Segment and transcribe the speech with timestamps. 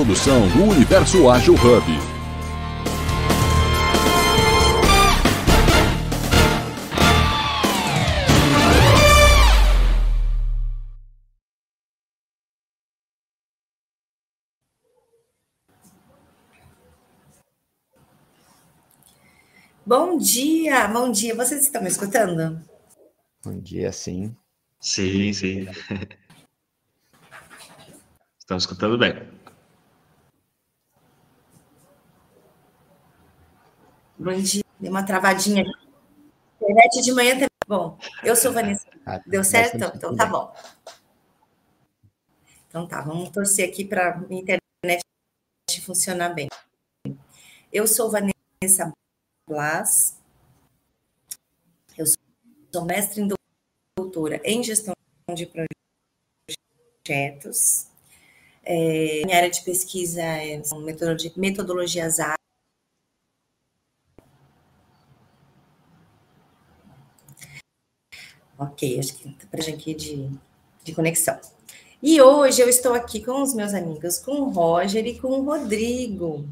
[0.00, 1.84] produção do Universo Ágil Hub.
[19.84, 21.34] Bom dia, bom dia.
[21.34, 22.64] Vocês estão me escutando?
[23.44, 24.34] Bom dia, sim.
[24.80, 25.66] Sim, sim.
[28.40, 29.39] Estão escutando bem.
[34.20, 34.62] Bom dia.
[34.78, 35.64] Deu uma travadinha.
[36.60, 37.48] Internet de manhã também.
[37.66, 38.86] Bom, eu sou Vanessa.
[39.06, 39.78] Ah, Deu certo?
[39.96, 40.54] Então tá bom.
[42.68, 45.02] Então tá, vamos torcer aqui para a internet
[45.82, 46.48] funcionar bem.
[47.72, 48.92] Eu sou Vanessa
[49.48, 50.18] Blas.
[51.96, 53.28] Eu sou mestre em
[53.96, 54.92] doutora em gestão
[55.34, 55.50] de
[57.06, 57.86] projetos.
[58.62, 60.60] É, minha área de pesquisa é,
[61.38, 62.20] metodologias
[68.60, 70.28] Ok, acho que para aqui de,
[70.84, 71.40] de conexão.
[72.02, 75.42] E hoje eu estou aqui com os meus amigos, com o Roger e com o
[75.42, 76.46] Rodrigo.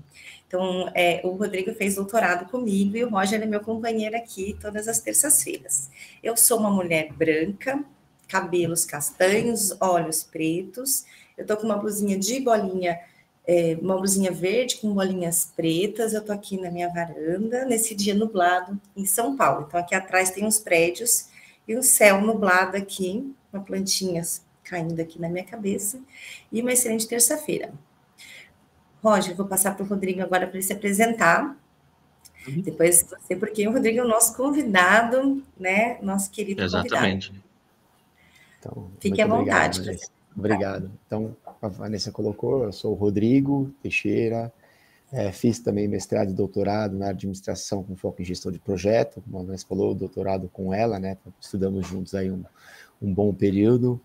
[0.46, 4.88] Então, é, o Rodrigo fez doutorado comigo e o Roger é meu companheiro aqui todas
[4.88, 5.90] as terças-feiras.
[6.22, 7.84] Eu sou uma mulher branca,
[8.26, 11.04] cabelos castanhos, olhos pretos.
[11.36, 12.98] Eu tô com uma blusinha de bolinha,
[13.46, 16.14] é, uma blusinha verde com bolinhas pretas.
[16.14, 19.66] Eu tô aqui na minha varanda, nesse dia nublado em São Paulo.
[19.68, 21.27] Então, aqui atrás tem uns prédios
[21.68, 26.00] e um céu nublado aqui, uma plantinhas caindo aqui na minha cabeça.
[26.50, 27.72] E uma excelente terça-feira.
[29.02, 31.56] Roger, vou passar para o Rodrigo agora para ele se apresentar.
[32.46, 32.62] Uhum.
[32.62, 35.98] Depois você, porque o Rodrigo é o nosso convidado, né?
[36.02, 37.28] Nosso querido Exatamente.
[37.28, 37.48] convidado.
[38.58, 39.80] Então, Fique à vontade.
[39.80, 40.90] Obrigado, obrigado.
[41.06, 44.52] Então, a Vanessa colocou, eu sou o Rodrigo Teixeira,
[45.12, 49.38] é, fiz também mestrado e doutorado na administração com foco em gestão de projeto, como
[49.38, 51.16] a Vanessa falou, doutorado com ela, né?
[51.40, 52.44] Estudamos juntos aí um,
[53.00, 54.00] um bom período.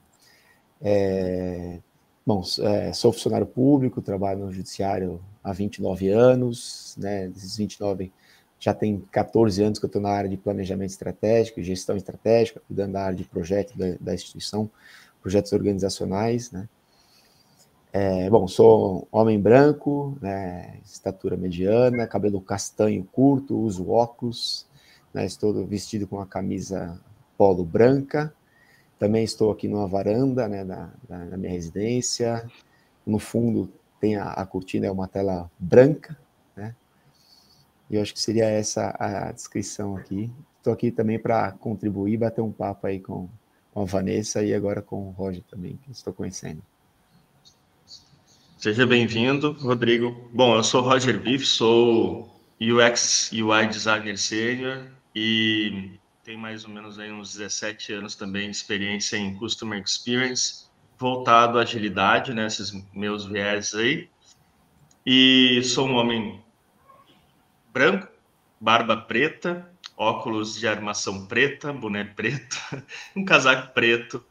[0.82, 1.80] É,
[2.26, 7.28] Bom, é, sou funcionário público, trabalho no judiciário há 29 anos, né?
[7.28, 8.14] Desses 29,
[8.58, 12.94] já tem 14 anos que eu estou na área de planejamento estratégico, gestão estratégica, cuidando
[12.94, 14.72] da área de projeto da, da instituição,
[15.22, 16.70] projetos organizacionais, né?
[17.96, 24.68] É, bom, sou homem branco, né, estatura mediana, cabelo castanho curto, uso óculos,
[25.14, 27.00] né, estou vestido com uma camisa
[27.38, 28.34] polo branca,
[28.98, 30.90] também estou aqui numa varanda né, da,
[31.38, 32.50] minha residência.
[33.06, 36.18] No fundo tem a, a, cortina, é uma tela branca,
[36.56, 36.76] né?
[37.92, 40.32] E eu acho que seria essa a descrição aqui.
[40.58, 43.30] Estou aqui também para contribuir, bater um papo aí com,
[43.72, 46.64] com a Vanessa e agora com o Roger também, que estou conhecendo.
[48.64, 50.30] Seja bem-vindo, Rodrigo.
[50.32, 56.98] Bom, eu sou Roger Biff, sou UX UI Designer Senior e tem mais ou menos
[56.98, 62.72] aí uns 17 anos também de experiência em Customer Experience, voltado à agilidade, né, esses
[62.94, 64.08] meus viés aí.
[65.06, 66.42] E sou um homem
[67.74, 68.08] branco,
[68.62, 72.58] barba preta, óculos de armação preta, boné preto,
[73.14, 74.24] um casaco preto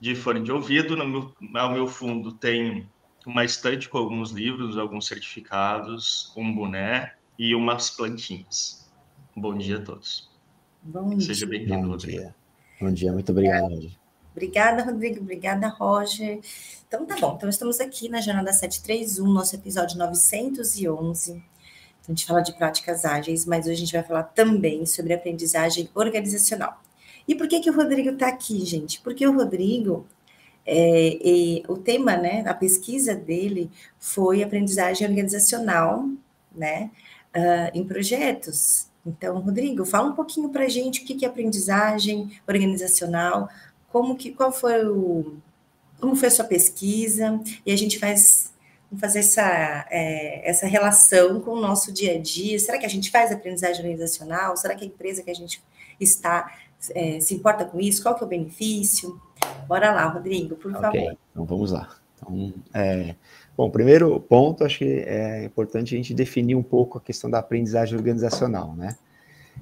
[0.00, 0.96] de fone de ouvido.
[0.96, 2.88] No meu, ao meu fundo tem
[3.26, 8.88] uma estante com alguns livros, alguns certificados, um boné e umas plantinhas.
[9.36, 10.30] Bom dia a todos.
[10.82, 12.34] Bom Seja bem-vindo, Bom dia.
[12.80, 13.90] Bom dia, muito obrigado, Roger.
[14.32, 15.20] Obrigada, Rodrigo.
[15.20, 16.40] Obrigada, Roger.
[16.86, 17.34] Então, tá bom.
[17.36, 21.32] Então, estamos aqui na Jornada 731, nosso episódio 911.
[21.32, 21.42] Então,
[22.06, 25.90] a gente fala de práticas ágeis, mas hoje a gente vai falar também sobre aprendizagem
[25.94, 26.80] organizacional.
[27.28, 29.00] E por que, que o Rodrigo está aqui, gente?
[29.00, 30.06] Porque o Rodrigo,
[30.72, 36.08] é, o tema, né, a pesquisa dele foi aprendizagem organizacional,
[36.54, 36.90] né,
[37.34, 38.86] uh, em projetos.
[39.04, 43.48] Então, Rodrigo, fala um pouquinho para a gente o que é aprendizagem organizacional,
[43.88, 45.34] como que, qual foi o,
[45.98, 48.52] como foi a sua pesquisa, e a gente faz
[48.98, 52.58] fazer essa, é, essa relação com o nosso dia a dia.
[52.58, 54.56] Será que a gente faz aprendizagem organizacional?
[54.56, 55.62] Será que a empresa que a gente
[55.98, 56.56] está
[56.94, 58.02] é, se importa com isso?
[58.02, 59.20] Qual que é o benefício?
[59.66, 60.82] Bora lá, Rodrigo, por okay.
[60.82, 61.18] favor.
[61.30, 61.88] Então vamos lá.
[62.16, 63.14] Então, é,
[63.60, 67.40] Bom, primeiro ponto, acho que é importante a gente definir um pouco a questão da
[67.40, 68.96] aprendizagem organizacional, né?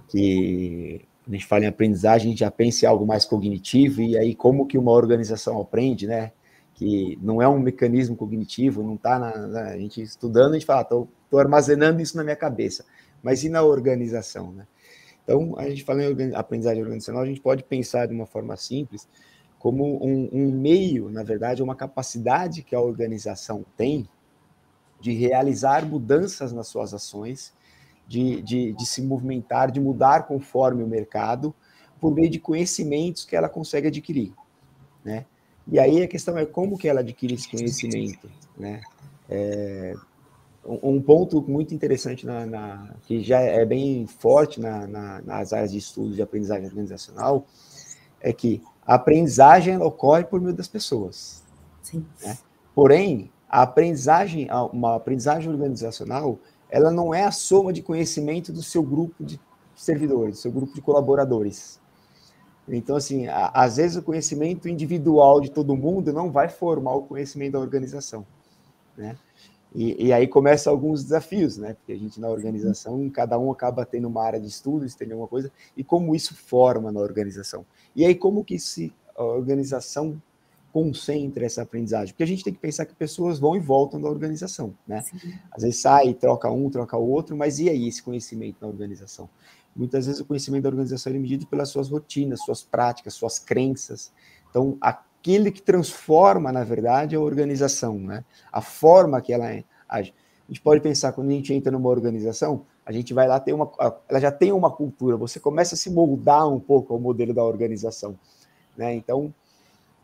[0.08, 4.17] Que a gente fala em aprendizagem, a gente já pensa em algo mais cognitivo, e
[4.17, 6.31] aí como que uma organização aprende, né?
[6.75, 10.67] Que não é um mecanismo cognitivo, não está na, na, A gente estudando, a gente
[10.67, 12.85] fala, estou armazenando isso na minha cabeça,
[13.20, 14.64] mas e na organização, né?
[15.25, 19.08] Então, a gente fala em aprendizagem organizacional, a gente pode pensar de uma forma simples,
[19.58, 24.08] como um, um meio, na verdade, uma capacidade que a organização tem
[25.00, 27.52] de realizar mudanças nas suas ações,
[28.06, 31.55] de, de, de se movimentar, de mudar conforme o mercado,
[32.00, 34.32] por meio de conhecimentos que ela consegue adquirir,
[35.05, 35.26] né?
[35.70, 38.81] E aí a questão é como que ela adquire esse conhecimento, né?
[39.28, 39.94] É,
[40.64, 45.72] um ponto muito interessante na, na, que já é bem forte na, na, nas áreas
[45.72, 47.46] de estudo de aprendizagem organizacional
[48.20, 51.44] é que a aprendizagem ocorre por meio das pessoas.
[51.82, 52.06] Sim.
[52.25, 52.38] Né?
[52.75, 56.38] Porém, a aprendizagem, uma aprendizagem organizacional,
[56.70, 59.38] ela não é a soma de conhecimento do seu grupo de
[59.76, 61.79] servidores, do seu grupo de colaboradores.
[62.67, 67.02] Então, assim, a, às vezes o conhecimento individual de todo mundo não vai formar o
[67.02, 68.26] conhecimento da organização,
[68.96, 69.19] né?
[69.75, 71.75] E, e, aí começam alguns desafios, né?
[71.75, 75.29] Porque a gente na organização, cada um acaba tendo uma área de estudos, tem alguma
[75.29, 77.67] coisa, e como isso forma na organização.
[77.94, 80.20] E aí como que se, a organização
[80.73, 82.15] concentra essa aprendizagem?
[82.15, 85.03] Porque a gente tem que pensar que pessoas vão e voltam da organização, né?
[85.03, 85.35] Sim.
[85.50, 89.29] Às vezes sai, troca um, troca o outro, mas e aí esse conhecimento na organização?
[89.76, 94.12] Muitas vezes o conhecimento da organização é medido pelas suas rotinas, suas práticas, suas crenças.
[94.50, 94.79] Então,
[95.20, 98.25] aquele que transforma, na verdade, a organização, né?
[98.53, 99.47] A forma que ela
[99.88, 100.15] age.
[100.49, 103.53] A gente pode pensar, quando a gente entra numa organização, a gente vai lá ter
[103.53, 103.70] uma.
[104.09, 107.44] Ela já tem uma cultura, você começa a se moldar um pouco ao modelo da
[107.44, 108.19] organização.
[108.76, 108.94] Né?
[108.94, 109.35] Então,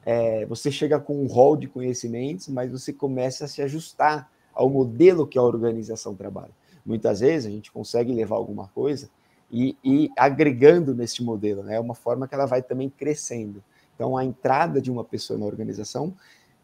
[0.05, 4.69] é, você chega com um rol de conhecimentos, mas você começa a se ajustar ao
[4.69, 6.51] modelo que a organização trabalha.
[6.85, 9.09] Muitas vezes a gente consegue levar alguma coisa
[9.51, 11.77] e, e agregando nesse modelo, né?
[11.77, 13.65] É uma forma que ela vai também crescendo.
[13.95, 16.15] Então, a entrada de uma pessoa na organização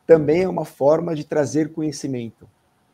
[0.07, 2.49] também é uma forma de trazer conhecimento.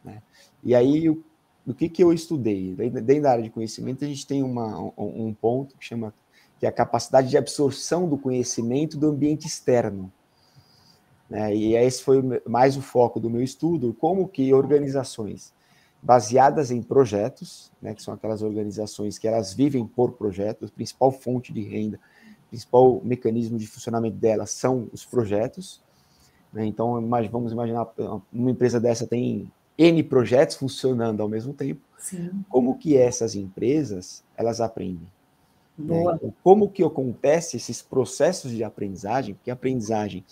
[0.05, 0.23] Né?
[0.63, 1.23] E aí, o,
[1.67, 2.75] o que, que eu estudei?
[2.75, 6.13] Dentro da área de conhecimento, a gente tem uma, um, ponto que chama
[6.59, 10.11] que é a capacidade de absorção do conhecimento do ambiente externo.
[11.29, 11.55] Né?
[11.55, 15.53] E esse foi mais o foco do meu estudo, como que organizações
[16.03, 21.53] baseadas em projetos, né, que são aquelas organizações que elas vivem por projetos, principal fonte
[21.53, 21.99] de renda,
[22.49, 25.81] principal mecanismo de funcionamento delas são os projetos.
[26.53, 26.93] Né, então,
[27.31, 27.87] vamos imaginar,
[28.33, 31.81] uma empresa dessa tem N projetos funcionando ao mesmo tempo.
[31.99, 32.31] Sim.
[32.49, 35.09] Como que essas empresas, elas aprendem?
[35.79, 36.01] Né?
[36.15, 39.35] Então, como que acontece esses processos de aprendizagem?
[39.35, 40.25] Porque a aprendizagem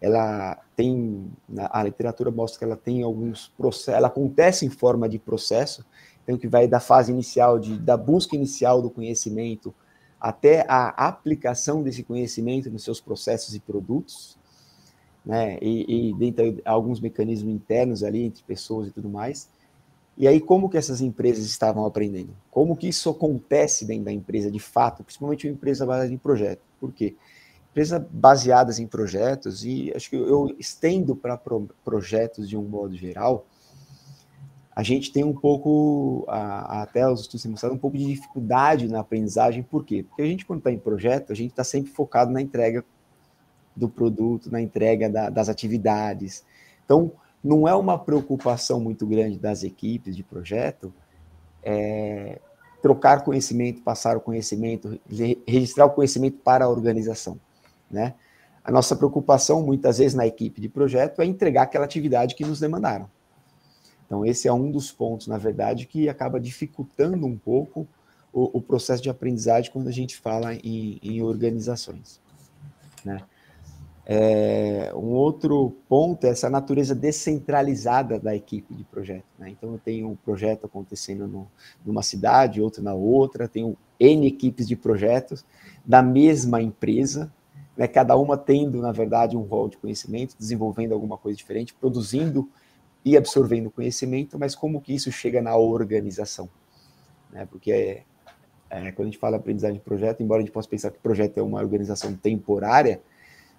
[0.00, 5.18] ela tem, a literatura mostra que ela tem alguns processos, ela acontece em forma de
[5.18, 5.84] processo,
[6.22, 9.74] então que vai da fase inicial, de, da busca inicial do conhecimento,
[10.20, 14.38] até a aplicação desse conhecimento nos seus processos e produtos,
[15.24, 19.48] né, e, e dentro de alguns mecanismos internos ali, entre pessoas e tudo mais,
[20.16, 22.36] e aí como que essas empresas estavam aprendendo?
[22.50, 26.60] Como que isso acontece dentro da empresa de fato, principalmente uma empresa baseada em projeto?
[26.78, 27.16] Por quê?
[27.70, 32.96] empresas baseadas em projetos, e acho que eu estendo para pro, projetos de um modo
[32.96, 33.46] geral,
[34.74, 38.88] a gente tem um pouco, a, até os estudos têm mostrado, um pouco de dificuldade
[38.88, 40.04] na aprendizagem, por quê?
[40.08, 42.84] Porque a gente, quando está em projeto, a gente está sempre focado na entrega
[43.74, 46.44] do produto, na entrega da, das atividades.
[46.84, 47.12] Então,
[47.42, 50.92] não é uma preocupação muito grande das equipes de projeto
[51.62, 52.38] é,
[52.82, 54.98] trocar conhecimento, passar o conhecimento,
[55.46, 57.38] registrar o conhecimento para a organização.
[57.90, 58.14] Né?
[58.64, 62.60] A nossa preocupação, muitas vezes, na equipe de projeto é entregar aquela atividade que nos
[62.60, 63.08] demandaram.
[64.10, 67.86] Então, esse é um dos pontos, na verdade, que acaba dificultando um pouco
[68.32, 72.20] o, o processo de aprendizagem quando a gente fala em, em organizações.
[73.04, 73.20] Né?
[74.04, 79.26] É, um outro ponto é essa natureza descentralizada da equipe de projeto.
[79.38, 79.50] Né?
[79.50, 81.46] Então, eu tenho um projeto acontecendo no,
[81.86, 85.46] numa cidade, outro na outra, tenho N equipes de projetos
[85.86, 87.32] da mesma empresa,
[87.76, 92.50] né, cada uma tendo, na verdade, um rol de conhecimento, desenvolvendo alguma coisa diferente, produzindo
[93.04, 96.48] e absorvendo conhecimento, mas como que isso chega na organização?
[97.30, 98.02] Né, porque é,
[98.68, 101.38] é, quando a gente fala aprendizagem de projeto, embora a gente possa pensar que projeto
[101.38, 103.00] é uma organização temporária,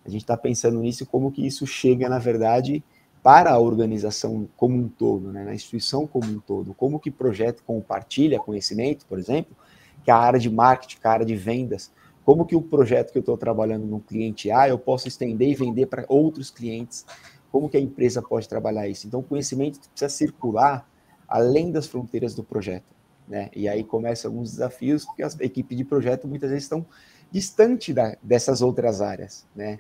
[0.05, 2.83] a gente está pensando nisso como que isso chega, na verdade,
[3.23, 7.63] para a organização como um todo, né, na instituição como um todo, como que projeto
[7.63, 9.55] compartilha conhecimento, por exemplo,
[10.03, 11.91] que a área de marketing, que a área de vendas,
[12.25, 15.55] como que o projeto que eu estou trabalhando no cliente A, eu posso estender e
[15.55, 17.05] vender para outros clientes?
[17.51, 19.07] Como que a empresa pode trabalhar isso?
[19.07, 20.89] Então, o conhecimento precisa circular
[21.27, 22.95] além das fronteiras do projeto.
[23.27, 23.49] Né?
[23.55, 26.85] E aí começam alguns desafios, porque as equipes de projeto muitas vezes estão
[27.31, 29.47] distante dessas outras áreas.
[29.55, 29.79] Né?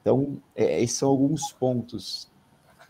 [0.00, 2.30] Então, é, esses são alguns pontos.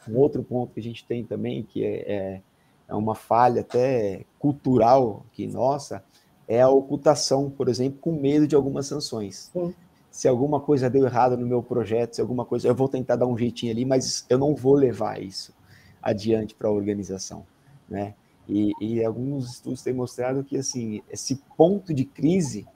[0.08, 2.42] Um outro ponto que a gente tem também, que é, é,
[2.88, 6.04] é uma falha até cultural que nossa,
[6.48, 9.50] é a ocultação, por exemplo, com medo de algumas sanções.
[9.52, 9.74] Sim.
[10.12, 13.26] Se alguma coisa deu errado no meu projeto, se alguma coisa, eu vou tentar dar
[13.26, 15.52] um jeitinho ali, mas eu não vou levar isso
[16.00, 17.45] adiante para a organização,
[17.88, 18.14] né?
[18.49, 22.66] E, e, alguns estudos têm mostrado que assim esse ponto de crise,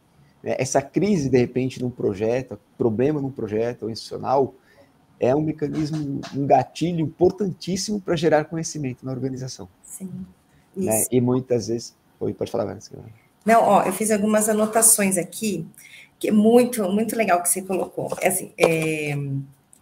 [0.42, 4.54] né, essa crise de repente num projeto, problema num projeto institucional,
[5.18, 9.68] é um mecanismo, um gatilho importantíssimo para gerar conhecimento na organização.
[9.82, 10.08] Sim.
[10.74, 11.04] Né?
[11.10, 12.92] E muitas vezes, Oi, pode falar, Vanessa.
[13.44, 15.66] Não, ó, eu fiz algumas anotações aqui
[16.18, 18.16] que é muito, muito legal que você colocou.
[18.20, 19.16] É assim, é,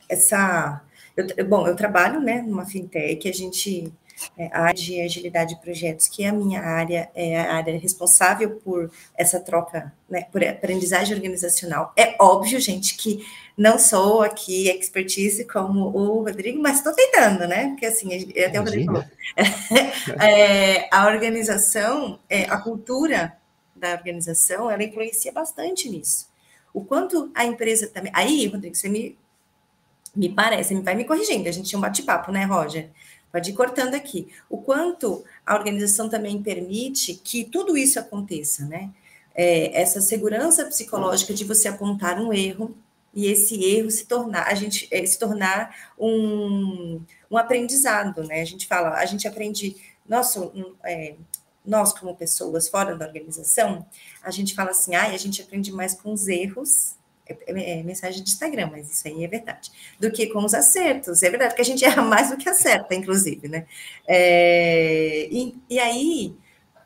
[0.08, 0.82] essa,
[1.16, 3.92] eu, bom, eu trabalho, né, numa fintech, a gente
[4.38, 7.78] é, a área de agilidade de projetos, que é a minha área, é a área
[7.78, 11.92] responsável por essa troca, né, por aprendizagem organizacional.
[11.96, 13.24] É óbvio, gente, que
[13.56, 17.68] não sou aqui expertise como o Rodrigo, mas estou tentando, né?
[17.68, 18.08] Porque assim,
[18.44, 19.04] até o Rodrigo falou.
[20.20, 23.36] é, a organização, é, a cultura
[23.84, 26.28] da organização, ela influencia bastante nisso.
[26.72, 28.10] O quanto a empresa também.
[28.14, 29.16] Aí, Rodrigo, você me,
[30.16, 32.90] me parece, me vai me corrigindo, a gente tinha um bate-papo, né, Roger?
[33.30, 34.28] Pode ir cortando aqui.
[34.48, 38.90] O quanto a organização também permite que tudo isso aconteça, né?
[39.34, 42.76] É, essa segurança psicológica de você apontar um erro
[43.12, 48.40] e esse erro se tornar a gente é, se tornar um, um aprendizado, né?
[48.40, 49.76] A gente fala, a gente aprende,
[50.08, 51.16] nossa, um, é,
[51.64, 53.86] nós como pessoas fora da organização,
[54.22, 57.82] a gente fala assim, ah, a gente aprende mais com os erros é, é, é,
[57.82, 61.22] mensagem de Instagram, mas isso aí é verdade, do que com os acertos.
[61.22, 63.66] É verdade que a gente erra mais do que acerta, inclusive, né?
[64.06, 66.36] É, e, e aí,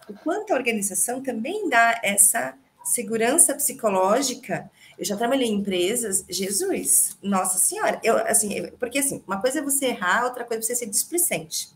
[0.08, 2.54] o quanto a organização também dá essa
[2.84, 4.70] segurança psicológica.
[4.98, 9.62] Eu já trabalhei em empresas, Jesus, nossa senhora, eu assim, porque assim, uma coisa é
[9.62, 11.68] você errar, outra coisa é você ser displicente.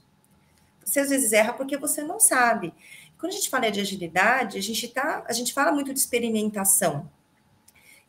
[0.85, 2.73] Você às vezes erra porque você não sabe.
[3.19, 7.09] Quando a gente fala de agilidade, a gente tá, a gente fala muito de experimentação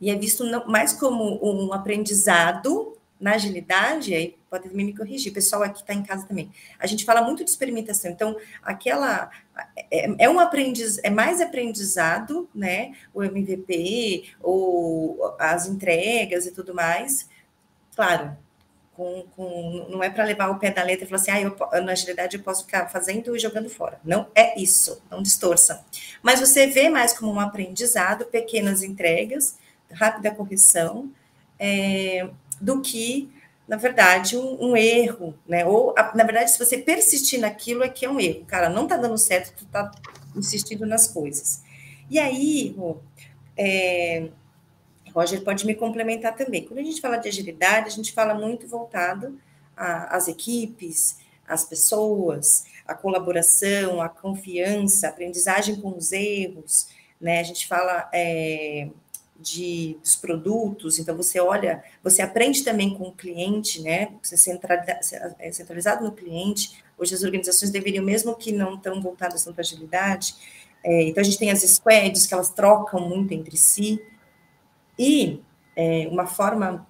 [0.00, 5.62] e é visto mais como um aprendizado na agilidade, aí pode me corrigir, o pessoal
[5.62, 6.52] aqui está em casa também.
[6.78, 9.30] A gente fala muito de experimentação, então aquela
[9.90, 12.92] é, é um aprendiz, é mais aprendizado, né?
[13.14, 17.28] O MVP, ou as entregas e tudo mais.
[17.94, 18.36] Claro,
[18.96, 21.82] com, com, não é para levar o pé da letra e falar assim, ah, eu,
[21.82, 24.00] na agilidade eu posso ficar fazendo e jogando fora.
[24.04, 25.84] Não é isso, não distorça.
[26.22, 29.58] Mas você vê mais como um aprendizado, pequenas entregas,
[29.92, 31.10] rápida correção,
[31.58, 32.28] é,
[32.60, 33.30] do que,
[33.66, 35.66] na verdade, um, um erro, né?
[35.66, 38.44] Ou, a, na verdade, se você persistir naquilo, é que é um erro.
[38.46, 39.90] Cara, não tá dando certo, tu tá
[40.36, 41.62] insistindo nas coisas.
[42.10, 42.76] E aí,
[43.56, 44.28] é,
[45.14, 46.64] Roger pode me complementar também.
[46.64, 49.38] Quando a gente fala de agilidade, a gente fala muito voltado
[49.76, 56.88] às equipes, às pessoas, a colaboração, a confiança, aprendizagem com os erros,
[57.20, 57.40] né?
[57.40, 58.88] A gente fala é,
[59.38, 64.12] de, dos produtos, então você olha, você aprende também com o cliente, né?
[64.22, 64.34] Você
[65.38, 66.82] é centralizado no cliente.
[66.98, 70.34] Hoje as organizações deveriam, mesmo que não estão voltadas para agilidade,
[70.82, 74.00] é, então a gente tem as squads que elas trocam muito entre si.
[74.98, 75.42] E
[75.76, 76.86] é, uma forma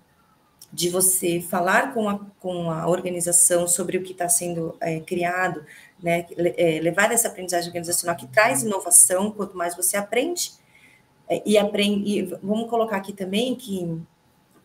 [0.75, 5.64] de você falar com a, com a organização sobre o que está sendo é, criado,
[6.02, 10.52] né, é, levar essa aprendizagem organizacional que traz inovação, quanto mais você aprende,
[11.28, 14.00] é, e, aprende, e vamos colocar aqui também que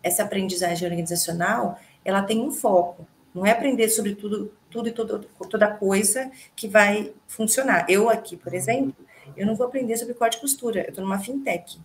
[0.02, 5.26] essa aprendizagem organizacional, ela tem um foco, não é aprender sobre tudo, tudo e todo,
[5.48, 7.86] toda coisa que vai funcionar.
[7.88, 8.96] Eu aqui, por exemplo,
[9.38, 11.80] eu não vou aprender sobre corte e costura, eu estou numa fintech,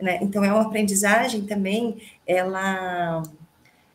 [0.00, 0.18] né?
[0.22, 3.22] Então, é uma aprendizagem também, ela...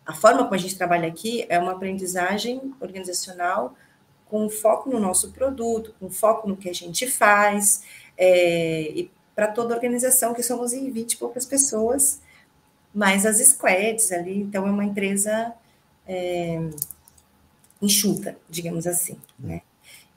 [0.05, 3.73] A forma como a gente trabalha aqui é uma aprendizagem organizacional
[4.25, 7.83] com foco no nosso produto, com foco no que a gente faz,
[8.17, 12.21] é, e para toda a organização, que somos em 20 e poucas pessoas,
[12.93, 15.53] mais as squads ali, então é uma empresa
[16.07, 16.59] é,
[17.81, 19.61] enxuta, digamos assim, né?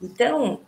[0.01, 0.61] Então,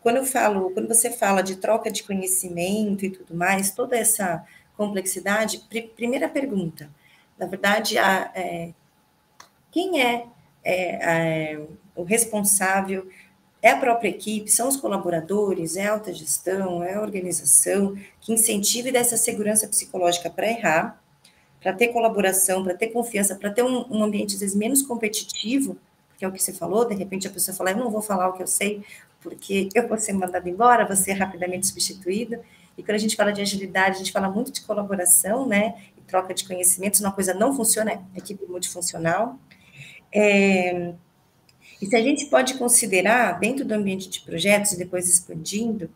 [0.00, 4.44] quando eu falo, quando você fala de troca de conhecimento e tudo mais, toda essa
[4.76, 6.90] complexidade, pr primeira pergunta,
[7.38, 8.72] na verdade, a, é,
[9.70, 10.26] quem é,
[10.62, 13.08] é, é o responsável?
[13.60, 18.32] É a própria equipe, são os colaboradores, é a alta gestão, é a organização que
[18.32, 21.02] incentiva e dá essa segurança psicológica para errar,
[21.60, 25.78] para ter colaboração, para ter confiança, para ter um, um, ambiente, às vezes, menos competitivo,
[26.24, 28.28] que é o que você falou, de repente a pessoa fala, eu não vou falar
[28.28, 28.82] o que eu sei,
[29.20, 32.38] porque eu vou ser mandado embora, vou ser rapidamente substituído.
[32.76, 35.74] E quando a gente fala de agilidade, a gente fala muito de colaboração, né?
[35.96, 39.38] E troca de conhecimentos, uma coisa não funciona, é equipe multifuncional.
[40.12, 40.92] É,
[41.80, 45.88] e se a gente pode considerar, dentro do ambiente de projetos, e depois expandindo,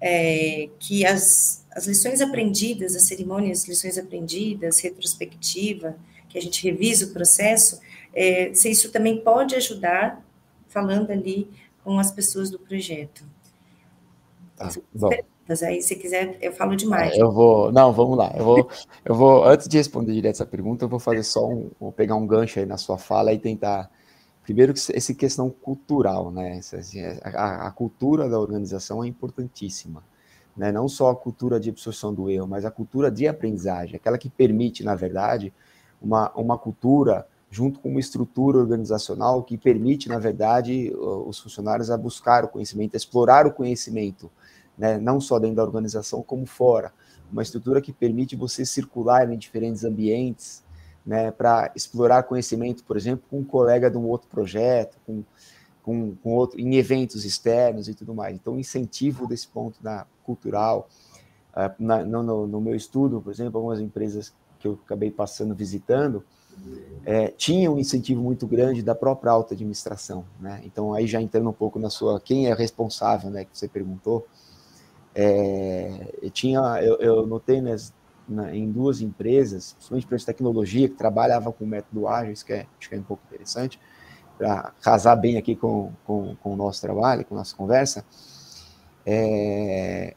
[0.00, 5.96] é, que as, as lições aprendidas, as cerimônias, lições aprendidas, retrospectiva,
[6.28, 7.80] que a gente revisa o processo,
[8.16, 10.24] é, se isso também pode ajudar
[10.68, 11.50] falando ali
[11.84, 13.22] com as pessoas do projeto.
[14.56, 15.10] Tá, bom.
[15.64, 17.16] Aí, se quiser, eu falo demais.
[17.16, 17.70] Eu vou.
[17.70, 18.32] Não, vamos lá.
[18.34, 18.70] Eu vou,
[19.04, 19.44] eu vou.
[19.44, 21.70] Antes de responder direto essa pergunta, eu vou fazer só um.
[21.78, 23.90] Vou pegar um gancho aí na sua fala e tentar.
[24.42, 26.58] Primeiro, essa questão cultural, né?
[26.58, 30.02] Assim, a, a cultura da organização é importantíssima.
[30.56, 30.72] Né?
[30.72, 34.30] Não só a cultura de absorção do erro, mas a cultura de aprendizagem, aquela que
[34.30, 35.52] permite, na verdade,
[36.00, 41.96] uma, uma cultura junto com uma estrutura organizacional que permite, na verdade, os funcionários a
[41.96, 44.30] buscar o conhecimento, a explorar o conhecimento,
[44.76, 44.98] né?
[44.98, 46.92] não só dentro da organização, como fora.
[47.30, 50.64] Uma estrutura que permite você circular em diferentes ambientes,
[51.06, 55.22] né, para explorar conhecimento, por exemplo, com um colega de um outro projeto, com,
[55.82, 58.34] com, com outro, em eventos externos e tudo mais.
[58.34, 60.88] Então, incentivo desse ponto da cultural.
[61.52, 64.34] Uh, na, no, no, meu estudo, por exemplo, algumas empresas
[64.74, 66.24] que eu acabei passando visitando,
[67.04, 70.60] é, tinha um incentivo muito grande da própria alta administração, né?
[70.64, 73.44] Então aí já entrando um pouco na sua quem é responsável, né?
[73.44, 74.26] Que você perguntou,
[75.14, 77.92] é, eu tinha, eu, eu notei nas,
[78.28, 82.52] na, em duas empresas, principalmente empresas de tecnologia que trabalhavam com método ágil, isso que
[82.52, 83.78] é, acho que é um pouco interessante
[84.36, 88.04] para casar bem aqui com, com, com, o nosso trabalho, com a nossa conversa.
[89.04, 90.14] É,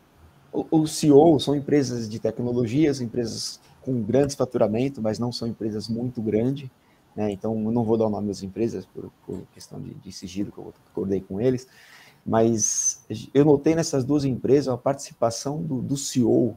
[0.52, 5.88] o, o CEO são empresas de tecnologias, empresas com grandes faturamento, mas não são empresas
[5.90, 6.70] muito grandes,
[7.16, 7.32] né?
[7.32, 10.52] Então, eu não vou dar o nome das empresas por, por questão de, de, sigilo
[10.52, 11.68] que eu acordei com eles,
[12.24, 13.04] mas
[13.34, 16.56] eu notei nessas duas empresas a participação do, do CEO,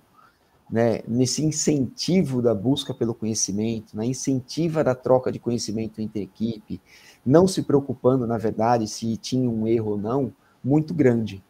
[0.70, 1.00] né?
[1.08, 6.80] Nesse incentivo da busca pelo conhecimento, na incentiva da troca de conhecimento entre equipe,
[7.24, 11.42] não se preocupando, na verdade, se tinha um erro ou não, muito grande.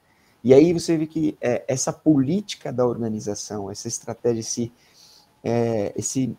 [0.44, 4.72] E aí você vê que é, essa política da organização, essa estratégia, esse
[5.42, 6.36] é, esse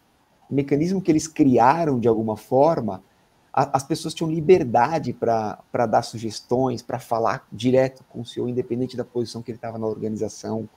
[0.49, 3.03] mecanismo que eles criaram de alguma forma,
[3.51, 8.97] a, as pessoas tinham liberdade para dar sugestões, para falar direto com o CEO, independente
[8.97, 10.67] da posição que ele estava na organização.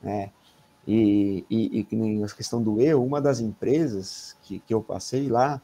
[0.00, 0.30] Né?
[0.86, 5.60] E, e, e na questão do eu, uma das empresas que, que eu passei lá,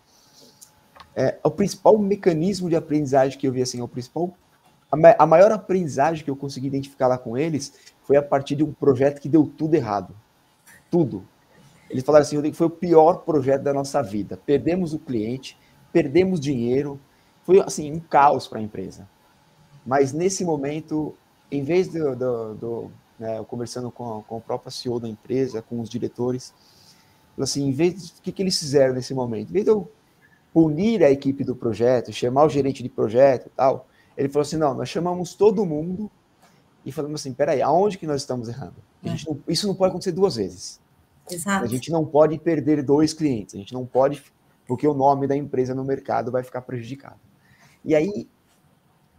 [1.14, 4.33] é, o principal mecanismo de aprendizagem que eu vi, assim, o principal,
[4.90, 7.72] a, a maior aprendizagem que eu consegui identificar lá com eles
[8.04, 10.14] foi a partir de um projeto que deu tudo errado.
[10.90, 11.24] Tudo.
[11.90, 14.38] Eles falaram assim, Rodrigo, foi o pior projeto da nossa vida.
[14.44, 15.57] Perdemos o cliente,
[15.92, 17.01] perdemos dinheiro,
[17.44, 19.09] foi assim um caos para a empresa.
[19.87, 21.14] Mas nesse momento,
[21.51, 25.81] em vez do, do, do né, conversando com, com o próprio CEO da empresa, com
[25.81, 26.53] os diretores,
[27.38, 29.48] assim, em vez o que, que eles fizeram nesse momento?
[29.48, 29.90] Em vez de eu
[30.53, 34.57] punir a equipe do projeto, chamar o gerente de projeto e tal, ele falou assim,
[34.57, 36.11] não, nós chamamos todo mundo
[36.85, 38.77] e falamos assim, peraí, aonde que nós estamos errando?
[39.03, 40.81] Não, isso não pode acontecer duas vezes.
[41.30, 41.64] Exato.
[41.64, 44.22] A gente não pode perder dois clientes, a gente não pode,
[44.66, 47.18] porque o nome da empresa no mercado vai ficar prejudicado.
[47.84, 48.28] E aí,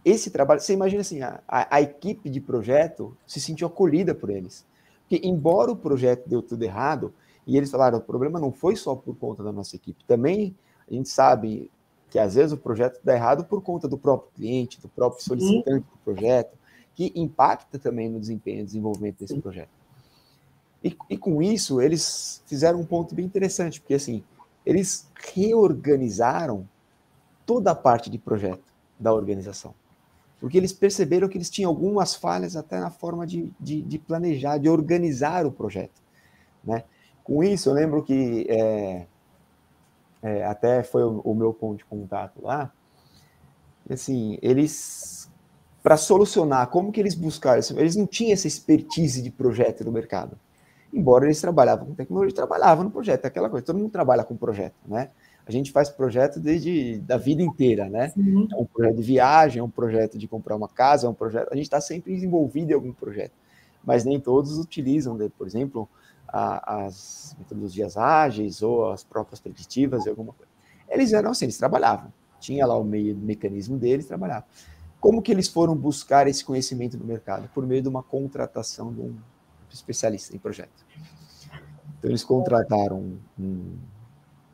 [0.04, 4.30] esse trabalho, você imagina assim, a, a, a equipe de projeto se sentiu acolhida por
[4.30, 4.66] eles.
[5.00, 7.12] Porque, embora o projeto deu tudo errado,
[7.46, 10.54] e eles falaram, o problema não foi só por conta da nossa equipe, também
[10.88, 11.70] a gente sabe
[12.10, 15.84] que às vezes o projeto dá errado por conta do próprio cliente, do próprio solicitante
[15.84, 15.90] Sim.
[15.92, 16.58] do projeto,
[16.94, 19.40] que impacta também no desempenho e desenvolvimento desse Sim.
[19.40, 19.70] projeto.
[20.82, 24.24] E, e, com isso, eles fizeram um ponto bem interessante, porque assim,
[24.64, 26.66] eles reorganizaram
[27.44, 28.64] toda a parte de projeto
[28.98, 29.74] da organização.
[30.38, 34.56] Porque eles perceberam que eles tinham algumas falhas até na forma de, de, de planejar,
[34.56, 36.00] de organizar o projeto.
[36.64, 36.82] Né?
[37.22, 39.06] Com isso, eu lembro que é,
[40.22, 42.72] é, até foi o, o, meu ponto de contato lá.
[43.88, 45.30] Assim, eles,
[45.82, 47.60] para solucionar, como que eles buscaram?
[47.76, 50.38] Eles não tinham essa expertise de projeto no mercado
[50.92, 54.74] embora eles trabalhavam com tecnologia, trabalhavam no projeto, aquela coisa, todo mundo trabalha com projeto,
[54.86, 55.10] né?
[55.46, 58.08] A gente faz projeto desde da vida inteira, né?
[58.10, 58.46] Sim.
[58.52, 61.48] É um projeto de viagem, é um projeto de comprar uma casa, é um projeto,
[61.50, 63.32] a gente está sempre envolvido em algum projeto,
[63.84, 65.88] mas nem todos utilizam, por exemplo,
[66.28, 70.50] a, as metodologias ágeis ou as próprias preditivas e alguma coisa.
[70.88, 74.44] Eles eram assim, eles trabalhavam, tinha lá o meio, mecanismo deles, trabalhavam.
[75.00, 77.48] Como que eles foram buscar esse conhecimento no mercado?
[77.54, 79.16] Por meio de uma contratação de um
[79.74, 80.84] especialista em projeto.
[81.98, 83.76] Então, eles contrataram um,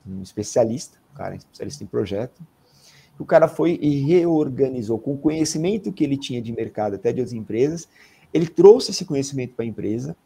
[0.06, 2.42] um especialista, um cara especialista em projeto,
[3.18, 7.20] o cara foi e reorganizou com o conhecimento que ele tinha de mercado, até de
[7.20, 7.88] outras empresas,
[8.32, 10.16] ele trouxe esse conhecimento para a empresa.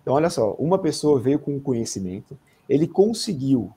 [0.00, 2.36] Então, olha só, uma pessoa veio com o conhecimento,
[2.68, 3.72] ele conseguiu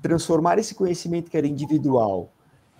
[0.00, 2.30] transformar esse conhecimento que era individual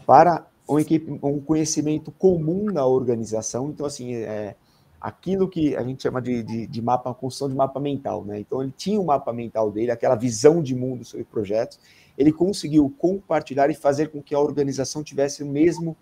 [0.07, 0.77] para um,
[1.23, 3.71] um conhecimento comum na organização.
[3.71, 4.55] Então, assim, é,
[5.01, 8.39] aquilo que a gente chama de, de, de, mapa, construção de mapa mental, né?
[8.39, 11.81] Então ele tinha o um mapa mental dele, aquela visão de mundo sobre projetos,
[12.19, 15.97] ele conseguiu compartilhar e fazer com que a organização tivesse o mesmo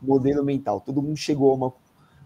[0.00, 0.80] modelo mental.
[0.80, 1.72] Todo mundo chegou a, uma,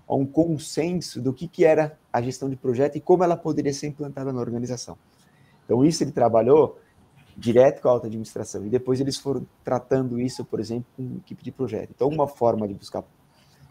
[0.07, 3.73] a um consenso do que, que era a gestão de projeto e como ela poderia
[3.73, 4.99] ser implantada na organização.
[5.65, 6.79] Então, isso ele trabalhou
[7.37, 8.67] direto com a alta administração.
[8.67, 11.91] E depois eles foram tratando isso, por exemplo, com equipe de projeto.
[11.95, 13.05] Então, uma forma de buscar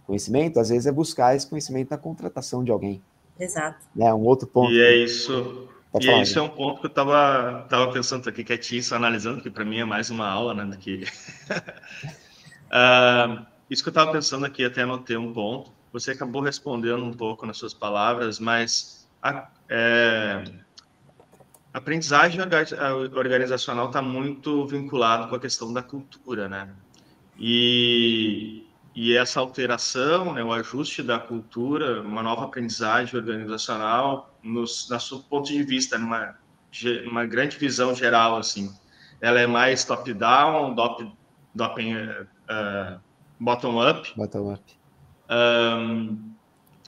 [0.07, 3.01] conhecimento, às vezes, é buscar esse conhecimento na contratação de alguém.
[3.39, 3.85] Exato.
[3.95, 4.11] Né?
[4.13, 4.71] Um outro ponto.
[4.71, 5.67] E é isso.
[5.91, 8.95] Pode e falar, isso é um ponto que eu estava tava pensando aqui quietinho, só
[8.95, 10.65] analisando, que para mim é mais uma aula, né?
[10.65, 11.03] Daqui.
[12.71, 15.71] uh, isso que eu estava pensando aqui, até anotei um ponto.
[15.93, 20.43] Você acabou respondendo um pouco nas suas palavras, mas a, é,
[21.73, 22.41] a aprendizagem
[23.15, 26.69] organizacional está muito vinculado com a questão da cultura, né?
[27.39, 28.66] E,
[28.99, 35.19] e essa alteração, né, o ajuste da cultura, uma nova aprendizagem organizacional, nos, no seu
[35.19, 36.36] ponto de vista, numa
[37.05, 38.73] uma grande visão geral, assim,
[39.21, 41.12] ela é mais top-down, top,
[41.55, 42.99] top, uh,
[43.39, 44.13] bottom-up.
[44.17, 44.63] Bottom-up.
[45.29, 46.33] Um,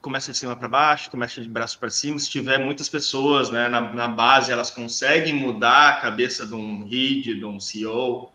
[0.02, 2.18] começa de cima para baixo, começa de braço para cima.
[2.18, 6.86] Se tiver muitas pessoas né, na, na, base, elas conseguem mudar a cabeça de um
[6.86, 8.32] lead, de um CEO.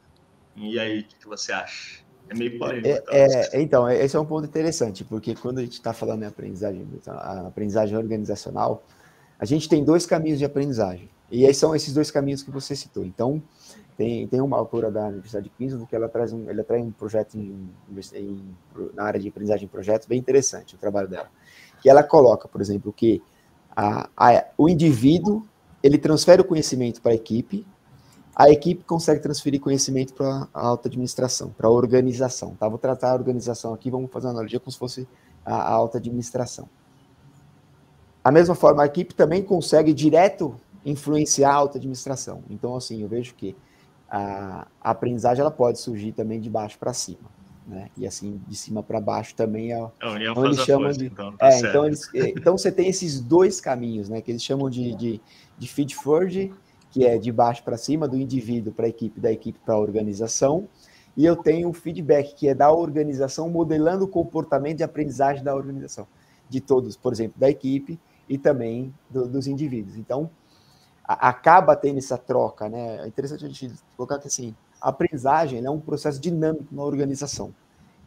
[0.54, 2.03] E aí, o que, que você acha?
[2.28, 2.88] É meio polêmico.
[2.88, 3.12] É, tá?
[3.12, 6.86] é, então, esse é um ponto interessante, porque quando a gente está falando em aprendizagem,
[7.06, 8.82] a aprendizagem organizacional,
[9.38, 11.08] a gente tem dois caminhos de aprendizagem.
[11.30, 13.04] E aí são esses dois caminhos que você citou.
[13.04, 13.42] Então,
[13.96, 16.90] tem, tem uma autora da Universidade de Queensland que ela traz um, ela traz um
[16.90, 17.68] projeto em,
[18.14, 18.54] em,
[18.94, 21.28] na área de aprendizagem em projetos bem interessante, o trabalho dela.
[21.80, 23.22] Que ela coloca, por exemplo, que
[23.74, 25.46] a, a, o indivíduo
[25.82, 27.66] ele transfere o conhecimento para a equipe,
[28.36, 32.54] a equipe consegue transferir conhecimento para a alta administração, para a organização.
[32.58, 32.68] Tá?
[32.68, 35.08] Vou tratar a organização aqui, vamos fazer uma analogia como se fosse
[35.44, 36.68] a, a alta administração.
[38.24, 42.42] A mesma forma, a equipe também consegue direto influenciar a alta administração.
[42.50, 43.54] Então, assim, eu vejo que
[44.10, 47.34] a, a aprendizagem ela pode surgir também de baixo para cima.
[47.66, 47.88] Né?
[47.96, 51.06] E assim, de cima para baixo também é, é onde eles chamam de.
[51.06, 54.20] Então, tá é, então, eles, é, então você tem esses dois caminhos, né?
[54.20, 55.20] Que eles chamam de, de,
[55.56, 56.52] de feed forward
[56.94, 59.78] que é de baixo para cima, do indivíduo para a equipe, da equipe para a
[59.78, 60.68] organização.
[61.16, 65.52] E eu tenho o feedback, que é da organização, modelando o comportamento de aprendizagem da
[65.56, 66.06] organização,
[66.48, 69.96] de todos, por exemplo, da equipe e também do, dos indivíduos.
[69.96, 70.30] Então,
[71.02, 73.00] a, acaba tendo essa troca, né?
[73.02, 77.52] É interessante a gente colocar que assim, a aprendizagem é um processo dinâmico na organização.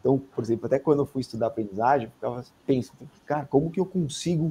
[0.00, 2.94] Então, por exemplo, até quando eu fui estudar aprendizagem, eu ficava, penso,
[3.26, 4.50] cara, como que eu consigo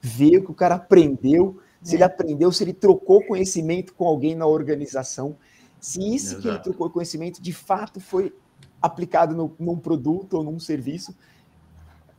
[0.00, 4.34] ver o que o cara aprendeu se ele aprendeu, se ele trocou conhecimento com alguém
[4.34, 5.36] na organização,
[5.80, 6.42] se isso Exato.
[6.42, 8.32] que ele trocou conhecimento de fato foi
[8.80, 11.14] aplicado no, num produto ou num serviço.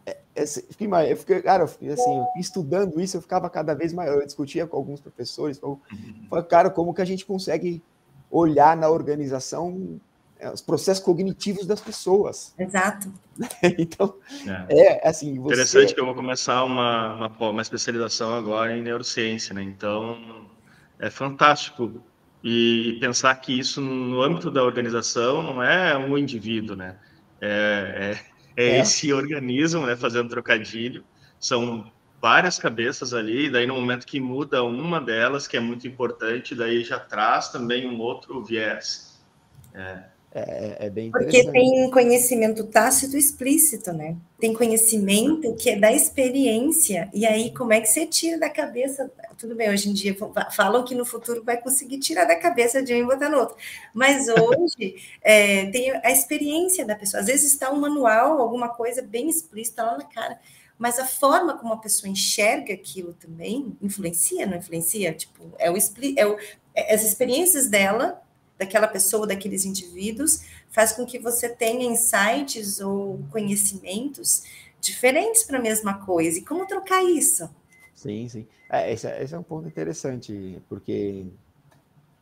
[0.05, 4.15] É, é, eu fiquei, cara, assim, estudando isso, eu ficava cada vez maior.
[4.15, 5.77] Eu discutia com alguns professores, falei,
[6.31, 6.43] uhum.
[6.43, 7.81] cara, como que a gente consegue
[8.29, 10.12] olhar na organização é,
[10.51, 12.53] os processos cognitivos das pessoas.
[12.57, 13.11] Exato.
[13.77, 14.15] então,
[14.69, 15.39] é, é assim.
[15.39, 15.53] Você...
[15.53, 19.61] Interessante que eu vou começar uma, uma, uma, especialização agora em neurociência, né?
[19.61, 20.47] Então,
[20.99, 22.03] é fantástico.
[22.43, 26.97] E pensar que isso, no âmbito da organização, não é um indivíduo, né?
[27.39, 28.17] É,
[28.57, 28.79] é, é, é.
[28.79, 29.95] esse organismo, né?
[29.95, 31.03] Fazendo trocadilho.
[31.39, 31.91] São
[32.23, 36.81] várias cabeças ali, daí no momento que muda uma delas, que é muito importante, daí
[36.81, 39.21] já traz também um outro viés.
[39.73, 40.03] É,
[40.35, 44.17] é, é, é bem Porque tem conhecimento tácito e explícito, né?
[44.39, 49.11] Tem conhecimento que é da experiência, e aí como é que você tira da cabeça?
[49.37, 50.15] Tudo bem, hoje em dia
[50.51, 53.55] falam que no futuro vai conseguir tirar da cabeça de um e botar no outro,
[53.93, 57.21] mas hoje é, tem a experiência da pessoa.
[57.21, 60.39] Às vezes está um manual, alguma coisa bem explícita lá na cara,
[60.79, 65.13] mas a forma como a pessoa enxerga aquilo também influencia, não influencia?
[65.13, 65.75] Tipo, é o,
[66.17, 66.37] é o
[66.75, 68.22] é as experiências dela
[68.57, 74.43] daquela pessoa, daqueles indivíduos, faz com que você tenha insights ou conhecimentos
[74.79, 76.39] diferentes para a mesma coisa.
[76.39, 77.49] E como trocar isso?
[77.93, 78.47] Sim, sim.
[78.69, 81.25] É, esse, é, esse, é um ponto interessante, porque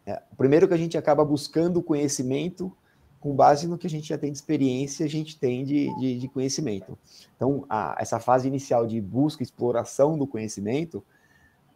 [0.05, 2.71] é, primeiro que a gente acaba buscando conhecimento
[3.19, 6.19] com base no que a gente já tem de experiência, a gente tem de, de,
[6.19, 6.97] de conhecimento.
[7.35, 11.03] Então, a, essa fase inicial de busca, exploração do conhecimento,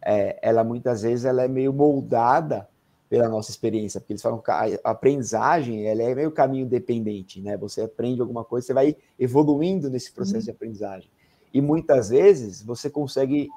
[0.02, 2.68] é, ela muitas vezes ela é meio moldada
[3.08, 7.56] pela nossa experiência, porque eles falam que a aprendizagem ela é meio caminho dependente, né?
[7.56, 10.44] Você aprende alguma coisa, você vai evoluindo nesse processo uhum.
[10.44, 11.10] de aprendizagem.
[11.54, 13.48] E muitas vezes você consegue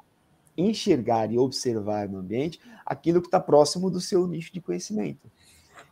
[0.56, 5.30] enxergar e observar no ambiente aquilo que está próximo do seu nicho de conhecimento.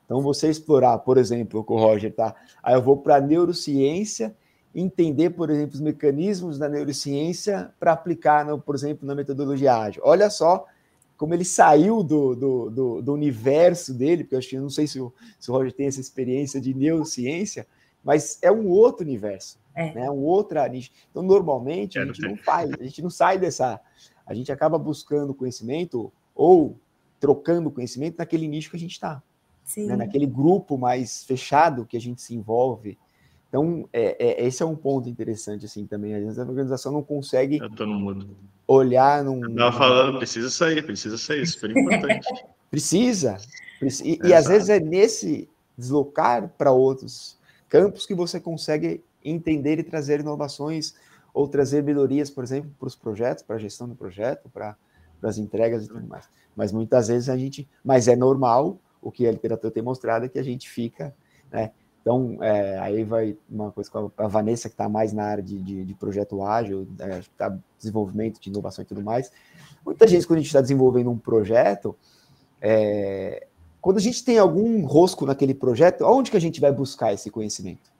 [0.04, 2.34] Então, você explorar, por exemplo, com o Roger, tá?
[2.62, 4.34] Aí eu vou para a neurociência,
[4.74, 10.02] entender, por exemplo, os mecanismos da neurociência para aplicar, no, por exemplo, na metodologia ágil.
[10.04, 10.64] Olha só
[11.18, 14.86] como ele saiu do, do, do, do universo dele, porque eu acho que não sei
[14.86, 17.66] se o, se o Roger tem essa experiência de neurociência,
[18.04, 19.92] mas é um outro universo, é.
[19.92, 20.08] né?
[20.08, 20.92] Um outra nicho.
[21.10, 23.80] Então, normalmente, a gente não faz, a gente não sai dessa.
[24.24, 26.78] A gente acaba buscando conhecimento ou
[27.18, 29.20] trocando conhecimento naquele nicho que a gente está.
[29.76, 29.96] Né?
[29.96, 32.96] Naquele grupo mais fechado que a gente se envolve.
[33.48, 36.14] Então, é, é, esse é um ponto interessante, assim, também.
[36.14, 37.58] Às vezes a organização não consegue
[38.66, 39.42] olhar num...
[39.42, 42.28] Eu estava falando, precisa sair, precisa sair, super importante.
[42.70, 43.38] precisa.
[43.78, 44.06] precisa.
[44.06, 49.82] E, e às vezes é nesse deslocar para outros campos que você consegue entender e
[49.82, 50.94] trazer inovações
[51.32, 54.76] ou trazer melhorias, por exemplo, para os projetos, para a gestão do projeto, para
[55.22, 56.28] as entregas e tudo mais.
[56.54, 57.66] Mas muitas vezes a gente...
[57.82, 61.14] Mas é normal, o que a literatura tem mostrado é que a gente fica...
[61.50, 61.70] Né,
[62.08, 65.60] então, é, aí vai uma coisa com a Vanessa, que está mais na área de,
[65.60, 69.30] de, de projeto ágil, é, tá desenvolvimento de inovação e tudo mais.
[69.84, 71.94] Muita gente, quando a gente está desenvolvendo um projeto,
[72.62, 73.46] é,
[73.78, 77.30] quando a gente tem algum rosco naquele projeto, onde que a gente vai buscar esse
[77.30, 77.92] conhecimento?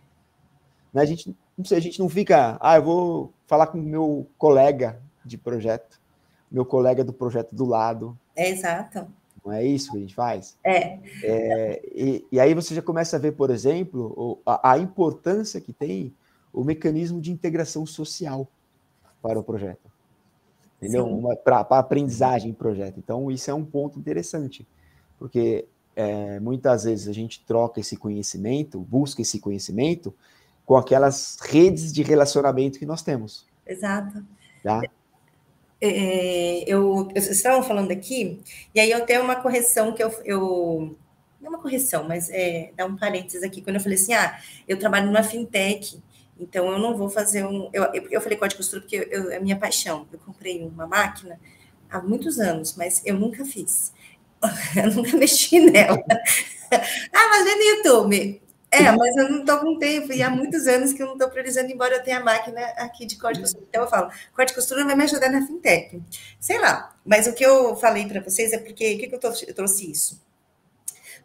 [0.90, 3.82] Né, a, gente, não sei, a gente não fica, ah, eu vou falar com o
[3.82, 6.00] meu colega de projeto,
[6.50, 8.18] meu colega do projeto do lado.
[8.34, 9.06] É exato.
[9.48, 10.58] Não é isso que a gente faz?
[10.62, 10.98] É.
[11.24, 15.72] é e, e, aí você já começa a ver, por exemplo, a, a importância que
[15.72, 16.14] tem
[16.52, 18.46] o mecanismo de integração social
[19.22, 19.90] para o projeto.
[20.76, 21.22] Entendeu?
[21.42, 22.98] Para a aprendizagem em projeto.
[22.98, 24.68] Então, isso é um ponto interessante,
[25.18, 30.14] porque é, muitas vezes a gente troca esse conhecimento, busca esse conhecimento
[30.66, 33.46] com aquelas redes de relacionamento que nós temos.
[33.66, 34.22] Exato.
[34.62, 34.82] Tá?
[35.80, 38.40] É, eu, vocês estavam falando aqui,
[38.74, 40.96] e aí eu tenho uma correção que eu, eu
[41.40, 44.38] não é uma correção, mas é, dá um parênteses aqui, quando eu falei assim, ah,
[44.66, 46.02] eu trabalho numa fintech,
[46.38, 49.40] então eu não vou fazer um, eu, eu falei código costura porque eu, é a
[49.40, 51.38] minha paixão, eu comprei uma máquina
[51.90, 53.92] há muitos anos, mas eu nunca fiz,
[54.76, 56.02] eu nunca mexi nela,
[56.72, 60.66] ah, mas vê no YouTube, é, mas eu não estou com tempo, e há muitos
[60.66, 63.64] anos que eu não estou priorizando, embora eu tenha a máquina aqui de corte costura.
[63.68, 66.02] Então eu falo, corte costura vai me ajudar na fintech.
[66.38, 69.20] Sei lá, mas o que eu falei para vocês é porque, o que, que eu,
[69.46, 70.22] eu, trouxe isso?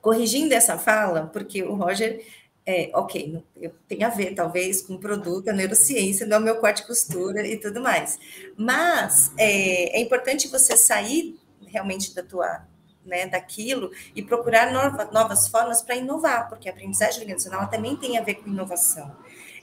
[0.02, 2.26] Corrigindo essa fala, porque o Roger,
[2.66, 6.56] é, ok, eu tenho a ver, talvez, com produto, a neurociência, não é o meu
[6.58, 8.18] corte costura e tudo mais.
[8.56, 12.66] Mas é, é importante você sair realmente da tua
[13.06, 18.18] né, daquilo e procurar nova, novas formas para inovar, porque a aprendizagem organizacional também tem
[18.18, 19.16] a ver com inovação.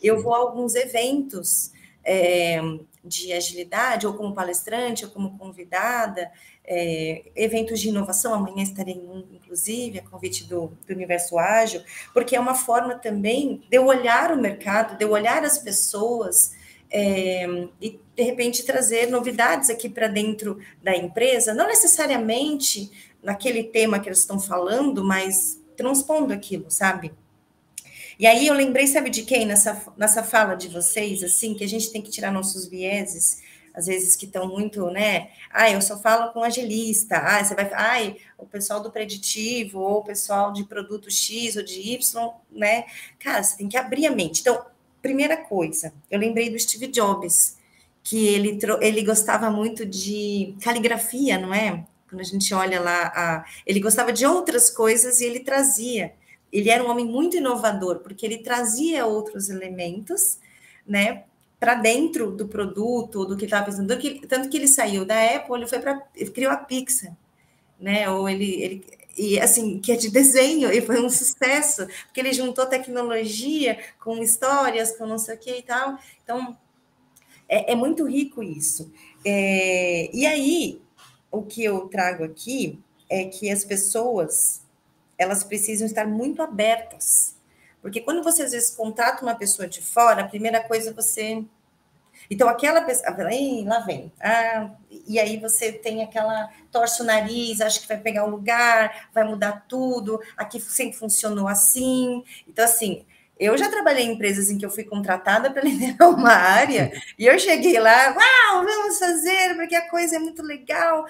[0.03, 1.73] Eu vou a alguns eventos
[2.05, 2.61] é,
[3.05, 6.31] de agilidade, ou como palestrante, ou como convidada,
[6.65, 11.83] é, eventos de inovação, amanhã estarei em um, inclusive, a convite do, do Universo Ágil,
[12.13, 16.53] porque é uma forma também de eu olhar o mercado, de eu olhar as pessoas,
[16.91, 17.47] é,
[17.81, 24.09] e de repente trazer novidades aqui para dentro da empresa, não necessariamente naquele tema que
[24.09, 27.13] eles estão falando, mas transpondo aquilo, sabe?
[28.19, 31.69] E aí eu lembrei, sabe de quem nessa, nessa fala de vocês, assim, que a
[31.69, 33.41] gente tem que tirar nossos vieses,
[33.73, 35.31] às vezes que estão muito, né?
[35.51, 40.01] Ah, eu só falo com agilista, ah, você vai, ai, o pessoal do preditivo, ou
[40.01, 42.85] o pessoal de produto X ou de Y, né?
[43.19, 44.41] Cara, você tem que abrir a mente.
[44.41, 44.67] Então,
[45.01, 47.57] primeira coisa, eu lembrei do Steve Jobs,
[48.03, 51.85] que ele, ele gostava muito de caligrafia, não é?
[52.11, 56.13] Quando a gente olha lá, a, ele gostava de outras coisas e ele trazia.
[56.53, 60.39] Ele era um homem muito inovador, porque ele trazia outros elementos,
[60.85, 61.23] né,
[61.61, 63.97] para dentro do produto, do que estava pensando.
[63.97, 66.01] Que, tanto que ele saiu da Apple, ele foi para.
[66.35, 67.17] criou a Pixar,
[67.79, 68.11] né?
[68.11, 68.85] Ou ele, ele
[69.17, 74.17] e assim, que é de desenho, e foi um sucesso, porque ele juntou tecnologia com
[74.23, 75.99] histórias, com não sei o que e tal.
[76.25, 76.57] Então,
[77.49, 78.91] é, é muito rico isso.
[79.25, 80.81] É, e aí,
[81.31, 84.63] o que eu trago aqui é que as pessoas
[85.21, 87.37] elas precisam estar muito abertas.
[87.83, 91.45] Porque quando você às vezes contrata uma pessoa de fora, a primeira coisa você.
[92.31, 93.17] Então, aquela pessoa.
[93.67, 94.13] lá vem.
[94.19, 94.71] Ah,
[95.07, 96.51] e aí você tem aquela.
[96.71, 100.21] torce o nariz, acha que vai pegar o lugar, vai mudar tudo.
[100.37, 102.25] Aqui sempre funcionou assim.
[102.49, 103.05] Então, assim,
[103.41, 107.27] eu já trabalhei em empresas em que eu fui contratada para liderar uma área e
[107.27, 111.07] eu cheguei lá, uau, vamos fazer, porque a coisa é muito legal.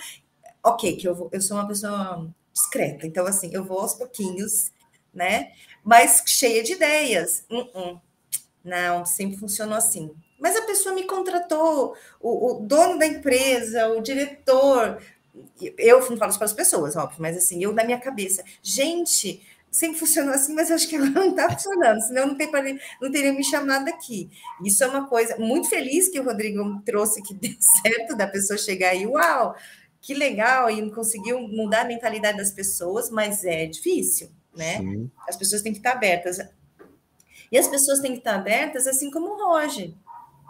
[0.62, 4.70] Ok, que eu, vou, eu sou uma pessoa discreta, então assim, eu vou aos pouquinhos,
[5.12, 5.50] né?
[5.82, 7.44] Mas cheia de ideias.
[7.50, 8.00] Uh -uh.
[8.62, 10.10] Não, sempre funcionou assim.
[10.38, 15.02] Mas a pessoa me contratou, o, o dono da empresa, o diretor,
[15.78, 19.42] eu não falo isso para as pessoas, óbvio, mas assim, eu na minha cabeça, gente,
[19.70, 22.50] sempre funcionou assim, mas acho que agora não está funcionando, senão não, tem,
[23.00, 24.28] não teria me chamado aqui.
[24.64, 28.58] Isso é uma coisa muito feliz que o Rodrigo trouxe, que deu certo da pessoa
[28.58, 29.54] chegar aí, uau,
[30.00, 34.78] que legal, e conseguiu mudar a mentalidade das pessoas, mas é difícil, né?
[34.78, 35.10] Sim.
[35.28, 36.38] As pessoas têm que estar abertas.
[37.52, 39.92] E as pessoas têm que estar abertas, assim como o Roger,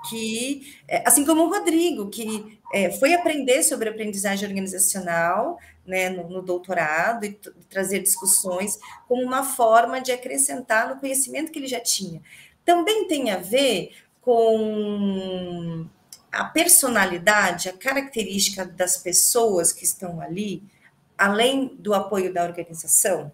[0.09, 6.29] que, é, assim como o Rodrigo, que é, foi aprender sobre aprendizagem organizacional né, no,
[6.29, 7.33] no doutorado e
[7.69, 8.79] trazer discussões
[9.09, 12.23] como uma forma de acrescentar no conhecimento que ele já tinha.
[12.65, 15.87] Também tem a ver com
[16.31, 20.63] a personalidade, a característica das pessoas que estão ali,
[21.19, 23.33] além do apoio da organização?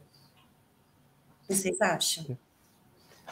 [1.47, 2.39] Vocês acham?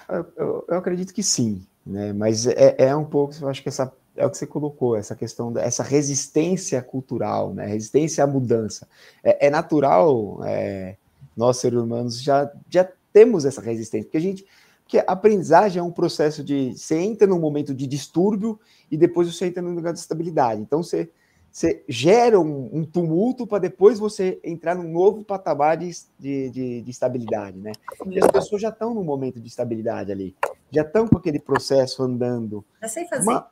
[0.09, 2.13] Eu, eu, eu acredito que sim, né?
[2.13, 5.15] Mas é, é um pouco, eu acho que essa é o que você colocou, essa
[5.15, 7.67] questão dessa resistência cultural, né?
[7.67, 8.89] Resistência à mudança.
[9.23, 10.97] É, é natural, é,
[11.37, 14.47] nós seres humanos já, já temos essa resistência, porque a gente,
[14.83, 18.59] porque a aprendizagem é um processo de você entra num momento de distúrbio
[18.91, 20.61] e depois você entra num lugar de estabilidade.
[20.61, 21.11] Então você,
[21.51, 26.83] você gera um, um tumulto para depois você entrar num novo patamar de, de, de,
[26.83, 27.73] de estabilidade, né?
[28.07, 30.37] E as pessoas já estão num momento de estabilidade ali,
[30.71, 32.65] já estão com aquele processo andando.
[32.83, 33.31] Já sei fazer.
[33.31, 33.49] Uma,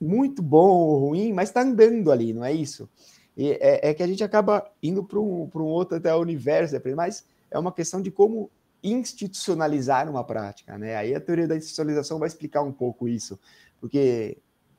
[0.00, 2.88] muito bom ou ruim, mas está andando ali, não é isso?
[3.36, 7.24] E é, é que a gente acaba indo para um, um outro até universo, mas
[7.50, 8.50] é uma questão de como
[8.82, 10.96] institucionalizar uma prática, né?
[10.96, 13.38] Aí a teoria da institucionalização vai explicar um pouco isso,
[13.80, 14.38] porque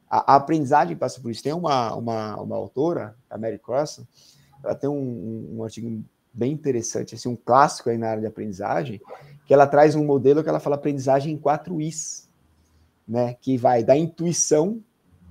[0.09, 1.43] a, a aprendizagem passa por isso.
[1.43, 4.07] Tem uma, uma, uma autora, a Mary Crossan,
[4.63, 6.03] ela tem um, um artigo
[6.33, 9.01] bem interessante, assim, um clássico aí na área de aprendizagem,
[9.45, 12.29] que ela traz um modelo que ela fala aprendizagem em quatro Is,
[13.07, 13.35] né?
[13.41, 14.81] Que vai da intuição,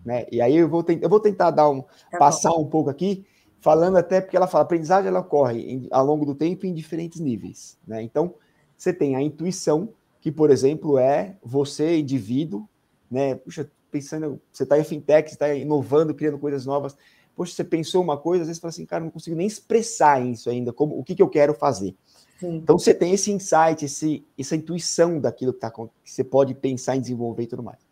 [0.04, 0.26] né?
[0.30, 3.24] E aí eu vou, eu vou tentar dar um, tá passar um pouco aqui,
[3.60, 6.72] falando até porque ela fala, a aprendizagem ela ocorre em, ao longo do tempo em
[6.72, 7.78] diferentes níveis.
[7.86, 8.02] Né?
[8.02, 8.34] Então,
[8.76, 12.68] você tem a intuição, que, por exemplo, é você, indivíduo,
[13.10, 13.34] né?
[13.34, 16.96] Puxa, pensando, você está em fintech, você está inovando, criando coisas novas.
[17.34, 20.24] Poxa, você pensou uma coisa, às vezes você fala assim, cara, não consigo nem expressar
[20.24, 21.94] isso ainda, como o que, que eu quero fazer.
[22.38, 22.56] Sim.
[22.56, 26.96] Então você tem esse insight, esse, essa intuição daquilo que, tá, que você pode pensar
[26.96, 27.89] em desenvolver e tudo mais.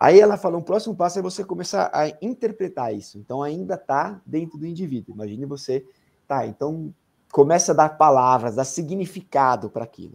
[0.00, 3.18] Aí ela fala, um próximo passo é você começar a interpretar isso.
[3.18, 5.14] Então ainda está dentro do indivíduo.
[5.14, 5.84] Imagine você,
[6.26, 6.94] tá, então
[7.30, 10.14] começa a dar palavras, dar significado para aquilo.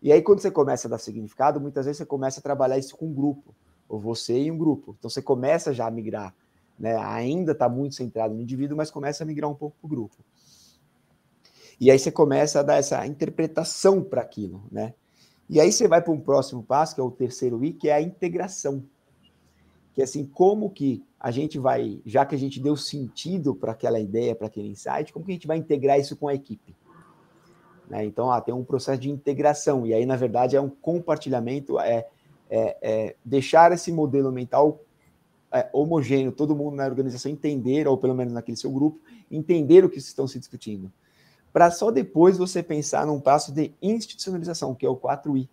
[0.00, 2.96] E aí quando você começa a dar significado, muitas vezes você começa a trabalhar isso
[2.96, 3.52] com um grupo,
[3.88, 4.94] ou você e um grupo.
[4.96, 6.32] Então você começa já a migrar,
[6.78, 6.96] né?
[6.96, 10.16] Ainda está muito centrado no indivíduo, mas começa a migrar um pouco para o grupo.
[11.80, 14.94] E aí você começa a dar essa interpretação para aquilo, né?
[15.50, 17.94] E aí você vai para um próximo passo, que é o terceiro I, que é
[17.94, 18.84] a integração
[19.94, 24.00] que assim, como que a gente vai, já que a gente deu sentido para aquela
[24.00, 26.74] ideia, para aquele insight, como que a gente vai integrar isso com a equipe?
[27.88, 28.04] Né?
[28.04, 32.06] Então, ah, tem um processo de integração, e aí, na verdade, é um compartilhamento, é,
[32.50, 34.80] é, é deixar esse modelo mental
[35.52, 38.98] é, homogêneo, todo mundo na organização entender, ou pelo menos naquele seu grupo,
[39.30, 40.92] entender o que estão se discutindo.
[41.52, 45.48] Para só depois você pensar num passo de institucionalização, que é o 4I.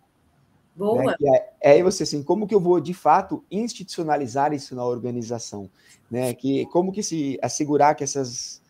[0.74, 1.16] Boa.
[1.20, 1.38] Né?
[1.60, 5.70] É, é você assim, como que eu vou de fato institucionalizar isso na organização,
[6.10, 6.32] né?
[6.34, 8.62] Que como que se assegurar que essas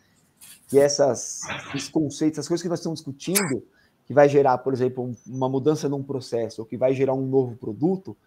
[0.67, 1.41] que essas
[1.73, 3.63] esses conceitos, as coisas que nós estamos discutindo,
[4.05, 7.55] que vai gerar, por exemplo, uma mudança num processo, ou que vai gerar um novo
[7.55, 8.17] produto,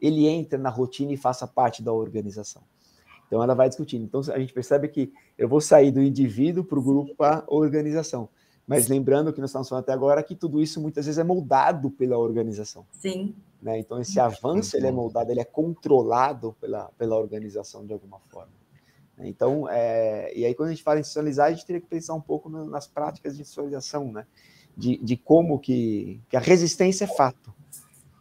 [0.00, 2.62] ele entra na rotina e faça parte da organização.
[3.26, 4.04] Então ela vai discutindo.
[4.04, 7.44] Então a gente percebe que eu vou sair do indivíduo para o grupo para a
[7.48, 8.28] organização.
[8.66, 11.90] Mas lembrando que nós estamos falando até agora que tudo isso muitas vezes é moldado
[11.90, 12.86] pela organização.
[12.92, 13.34] Sim.
[13.60, 13.78] Né?
[13.78, 18.52] Então esse avanço ele é moldado, ele é controlado pela, pela organização de alguma forma.
[19.18, 22.14] Então, é, e aí quando a gente fala em institucionalizar, a gente teria que pensar
[22.14, 24.26] um pouco no, nas práticas de institucionalização, né?
[24.76, 27.54] De, de como que, que a resistência é fato.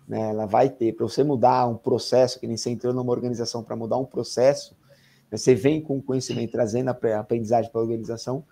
[0.08, 0.29] Né?
[0.29, 3.75] Ela vai ter, para você mudar um processo, que nem você entrou numa organização para
[3.75, 4.77] mudar um processo,
[5.32, 5.38] né?
[5.38, 8.45] você vem com conhecimento, trazendo a aprendizagem para a organização,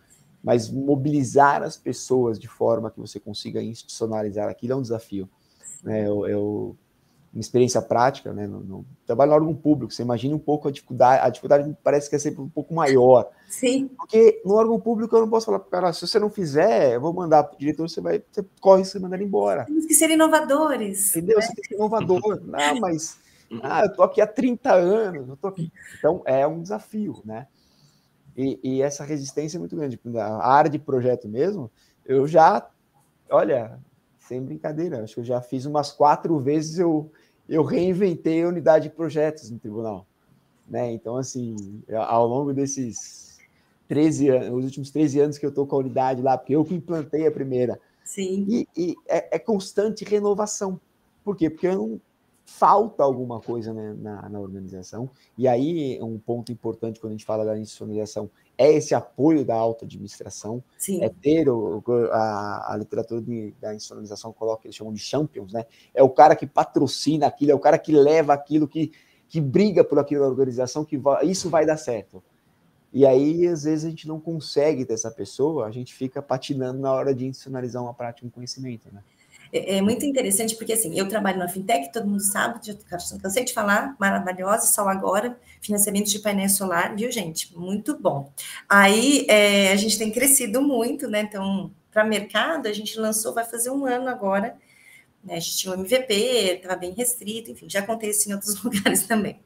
[0.43, 5.29] mas mobilizar as pessoas de forma que você consiga institucionalizar aquilo é um desafio.
[5.83, 6.07] Né?
[6.07, 6.77] Eu, eu
[7.33, 8.45] uma experiência prática, né?
[8.45, 12.09] No, no, trabalho no órgão público, você imagina um pouco a dificuldade, a dificuldade parece
[12.09, 13.29] que é sempre um pouco maior.
[13.47, 13.89] Sim.
[13.97, 16.95] Porque no órgão público eu não posso falar para o cara, se você não fizer,
[16.95, 19.65] eu vou mandar para o diretor, você vai, você corre e mandar ele embora.
[19.65, 21.15] Temos que ser inovadores.
[21.15, 21.37] Entendeu?
[21.37, 21.41] Né?
[21.41, 22.41] Você tem que ser inovador.
[22.53, 23.17] ah, mas
[23.63, 25.71] ah, eu tô aqui há 30 anos, eu tô aqui.
[25.97, 27.47] Então é um desafio, né?
[28.35, 29.99] E, e, essa resistência é muito grande.
[30.15, 31.69] A área de projeto mesmo,
[32.05, 32.69] eu já,
[33.29, 33.77] olha,
[34.19, 37.11] sem brincadeira, acho que eu já fiz umas quatro vezes, eu,
[37.49, 40.05] eu reinventei a unidade de projetos no tribunal.
[40.67, 40.93] Né?
[40.93, 43.37] Então, assim, ao longo desses
[43.89, 46.63] 13 anos, os últimos 13 anos que eu estou com a unidade lá, porque eu
[46.63, 47.77] que implantei a primeira.
[48.05, 48.45] Sim.
[48.47, 50.79] E, e é, é, constante renovação.
[51.25, 51.49] Por quê?
[51.49, 52.01] Porque eu não,
[52.45, 55.09] falta alguma coisa né, na, na, organização.
[55.37, 59.55] E aí, um ponto importante quando a gente fala da institucionalização é esse apoio da
[59.55, 61.03] alta administração, Sim.
[61.03, 65.65] é ter o, a, a literatura de, da institucionalização coloca, eles chamam de champions, né?
[65.93, 68.91] É o cara que patrocina aquilo, é o cara que leva aquilo, que,
[69.27, 72.21] que briga por aquilo na organização, que vai, isso vai dar certo.
[72.93, 76.79] E aí, às vezes, a gente não consegue ter essa pessoa, a gente fica patinando
[76.79, 79.01] na hora de institucionalizar uma prática, um conhecimento, né?
[79.51, 82.73] É, é, muito interessante, porque assim, eu trabalho na fintech, todo mundo sabe, já
[83.21, 87.55] cansei de falar, maravilhosa, só agora, financiamento de painel solar, viu, gente?
[87.57, 88.31] Muito bom.
[88.69, 91.21] Aí é, a gente tem crescido muito, né?
[91.21, 94.55] Então, para mercado, a gente lançou, vai fazer um ano agora.
[95.23, 95.35] Né?
[95.35, 99.39] A gente tinha um MVP, estava bem restrito, enfim, já isso em outros lugares também.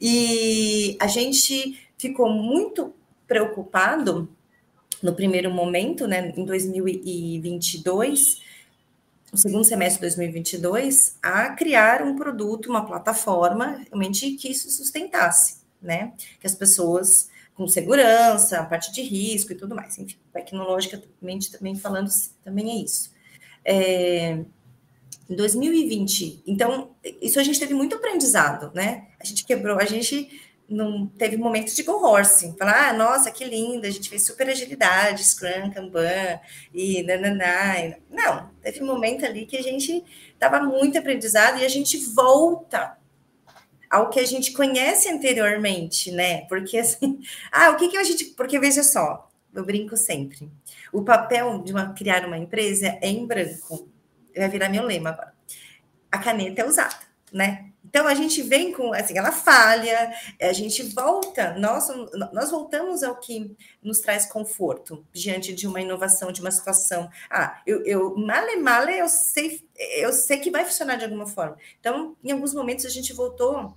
[0.00, 2.94] E a gente ficou muito
[3.26, 4.28] preocupado
[5.02, 8.44] no primeiro momento, né, em 2022
[9.32, 15.58] no segundo semestre de 2022, a criar um produto, uma plataforma, realmente que isso sustentasse,
[15.80, 16.12] né?
[16.40, 21.74] Que as pessoas com segurança, a parte de risco e tudo mais, enfim, tecnologicamente também
[21.74, 22.10] falando,
[22.44, 23.10] também é isso.
[23.64, 24.44] É,
[25.28, 29.08] em 2020, então, isso a gente teve muito aprendizado, né?
[29.18, 33.44] A gente quebrou, a gente não teve momentos de go horse, falar, ah, nossa, que
[33.44, 36.40] linda, a gente fez super agilidade, Scrum, Kanban,
[36.74, 37.96] e nananá.
[38.10, 42.98] Não, teve momento ali que a gente estava muito aprendizado e a gente volta
[43.88, 46.42] ao que a gente conhece anteriormente, né?
[46.46, 47.20] Porque assim,
[47.52, 50.50] ah, o que que a gente, porque veja só, eu brinco sempre,
[50.92, 53.88] o papel de uma, criar uma empresa é em branco,
[54.36, 55.32] vai virar meu lema agora.
[56.10, 56.98] A caneta é usada,
[57.32, 57.70] né?
[57.96, 61.88] Então a gente vem com assim, ela falha, a gente volta, nós,
[62.30, 67.08] nós voltamos ao que nos traz conforto diante de uma inovação, de uma situação.
[67.30, 69.66] Ah, eu, eu male male, eu sei,
[69.96, 71.56] eu sei que vai funcionar de alguma forma.
[71.80, 73.74] Então, em alguns momentos a gente voltou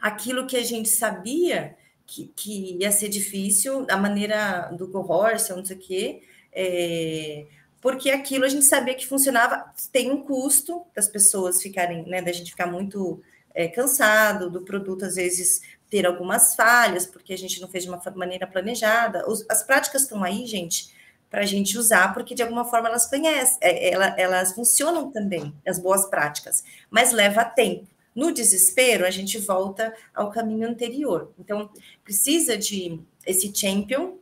[0.00, 5.64] aquilo que a gente sabia que, que ia ser difícil, a maneira do cohort, não
[5.64, 6.22] sei o quê.
[6.52, 7.46] É,
[7.82, 12.32] porque aquilo a gente sabia que funcionava, tem um custo das pessoas ficarem, né, da
[12.32, 13.20] gente ficar muito
[13.52, 15.60] é, cansado, do produto às vezes
[15.90, 19.28] ter algumas falhas, porque a gente não fez de uma maneira planejada.
[19.28, 20.94] Os, as práticas estão aí, gente,
[21.28, 25.52] para a gente usar, porque de alguma forma elas conhecem, é, elas, elas funcionam também,
[25.66, 27.88] as boas práticas, mas leva tempo.
[28.14, 31.32] No desespero, a gente volta ao caminho anterior.
[31.38, 31.68] Então,
[32.04, 34.18] precisa de esse champion.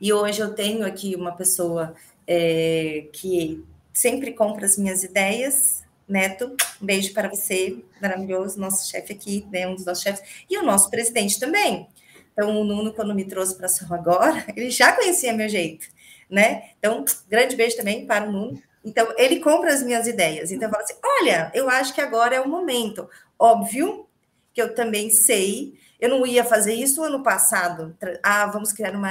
[0.00, 1.94] E hoje eu tenho aqui uma pessoa
[2.32, 5.82] é, que sempre compra as minhas ideias.
[6.06, 10.58] Neto, um beijo para você, maravilhoso, nosso chefe aqui, né, um dos nossos chefes, e
[10.58, 11.88] o nosso presidente também.
[12.32, 15.86] Então, o Nuno, quando me trouxe para ação agora, ele já conhecia meu jeito,
[16.28, 16.70] né?
[16.78, 18.60] Então, grande beijo também para o Nuno.
[18.84, 20.50] Então, ele compra as minhas ideias.
[20.50, 23.08] Então, eu falo assim: olha, eu acho que agora é o momento.
[23.38, 24.06] Óbvio
[24.52, 27.96] que eu também sei, eu não ia fazer isso ano passado.
[28.22, 29.10] Ah, vamos criar uma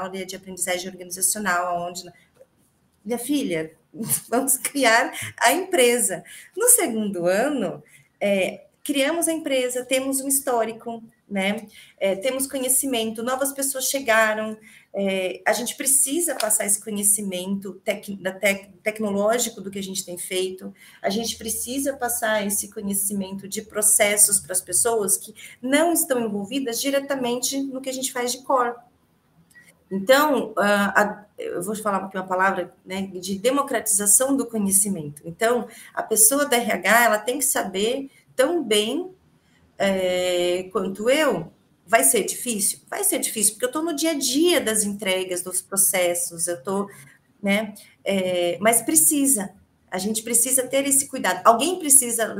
[0.00, 2.04] aula de aprendizagem organizacional, onde
[3.04, 3.72] minha filha,
[4.28, 6.24] vamos criar a empresa.
[6.56, 7.82] No segundo ano,
[8.20, 11.66] é, criamos a empresa, temos um histórico, né?
[11.98, 14.56] É, temos conhecimento, novas pessoas chegaram,
[14.94, 18.06] é, a gente precisa passar esse conhecimento tec,
[18.40, 23.62] tec, tecnológico do que a gente tem feito, a gente precisa passar esse conhecimento de
[23.62, 28.42] processos para as pessoas que não estão envolvidas diretamente no que a gente faz de
[28.42, 28.74] core.
[29.94, 35.20] Então, a, eu vou falar aqui uma palavra né, de democratização do conhecimento.
[35.22, 39.10] Então, a pessoa da RH ela tem que saber tão bem
[39.76, 41.52] é, quanto eu.
[41.86, 42.78] Vai ser difícil?
[42.88, 46.56] Vai ser difícil, porque eu estou no dia a dia das entregas, dos processos, eu
[46.56, 46.88] estou,
[47.42, 47.74] né?
[48.02, 49.52] É, mas precisa,
[49.90, 51.42] a gente precisa ter esse cuidado.
[51.44, 52.34] Alguém precisa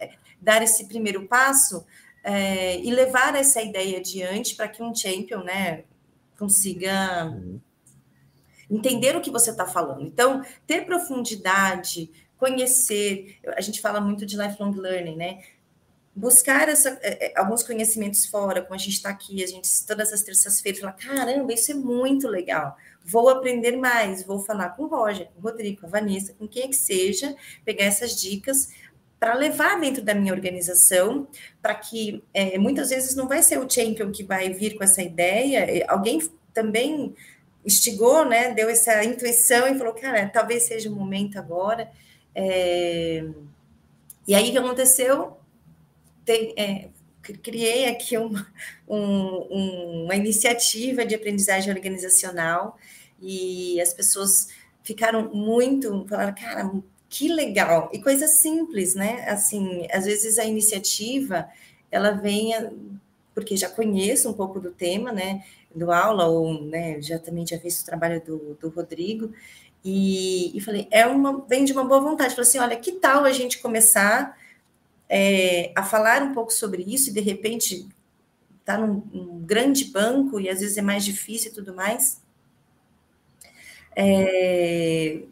[0.00, 1.84] é, dar esse primeiro passo
[2.22, 5.84] é, e levar essa ideia adiante para que um champion, né?
[6.38, 7.60] Consiga uhum.
[8.70, 10.02] entender o que você está falando.
[10.02, 15.42] Então, ter profundidade, conhecer, a gente fala muito de lifelong learning, né?
[16.16, 20.12] Buscar essa, é, é, alguns conhecimentos fora, como a gente está aqui, a gente todas
[20.12, 22.76] as terças-feiras fala, caramba, isso é muito legal.
[23.04, 26.46] Vou aprender mais, vou falar com o Roger, com o Rodrigo, com a Vanessa, com
[26.46, 28.68] quem é que seja, pegar essas dicas
[29.24, 31.26] para levar dentro da minha organização,
[31.62, 35.00] para que é, muitas vezes não vai ser o champion que vai vir com essa
[35.00, 36.20] ideia, alguém
[36.52, 37.14] também
[37.64, 41.90] instigou, né, deu essa intuição e falou, cara, talvez seja o momento agora.
[42.34, 43.24] É...
[44.28, 45.38] E aí o que aconteceu?
[46.22, 46.90] Tem, é,
[47.42, 48.46] criei aqui uma,
[48.86, 52.76] um, uma iniciativa de aprendizagem organizacional
[53.22, 54.48] e as pessoas
[54.82, 56.70] ficaram muito, falaram, cara,
[57.14, 57.90] que legal!
[57.92, 59.24] E coisa simples, né?
[59.28, 61.48] Assim, às vezes a iniciativa
[61.88, 62.52] ela vem
[63.32, 65.44] porque já conheço um pouco do tema, né?
[65.72, 69.32] Do aula, ou né, já também tinha visto o trabalho do, do Rodrigo,
[69.84, 72.34] e, e falei, é uma, vem de uma boa vontade.
[72.34, 74.36] Falei assim: olha, que tal a gente começar
[75.08, 77.86] é, a falar um pouco sobre isso e de repente
[78.64, 82.20] tá num, num, grande banco e às vezes é mais difícil e tudo mais.
[83.94, 85.22] É,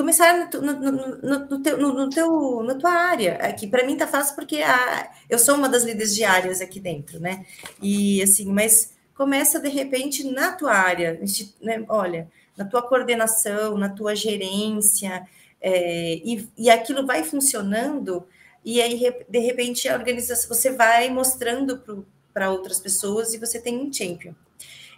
[0.00, 3.34] começar no, no, no, no, teu, no, teu, na tua área.
[3.34, 7.20] Aqui, para mim, tá fácil porque a, eu sou uma das líderes diárias aqui dentro,
[7.20, 7.44] né?
[7.82, 11.20] E assim, mas começa de repente na tua área,
[11.60, 11.84] né?
[11.86, 15.28] olha, na tua coordenação, na tua gerência,
[15.60, 18.26] é, e, e aquilo vai funcionando,
[18.64, 18.98] e aí,
[19.28, 24.32] de repente, a organização, você vai mostrando para outras pessoas e você tem um champion.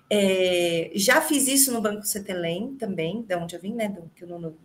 [0.09, 3.89] É, já fiz isso no Banco Cetelem também, de onde eu vim, né?
[3.89, 4.57] Do, que o Nuno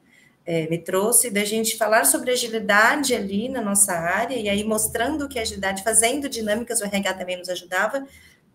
[0.48, 5.28] é, me trouxe, da gente falar sobre agilidade ali na nossa área, e aí mostrando
[5.28, 8.08] que a agilidade, fazendo dinâmicas, o RH também nos ajudava.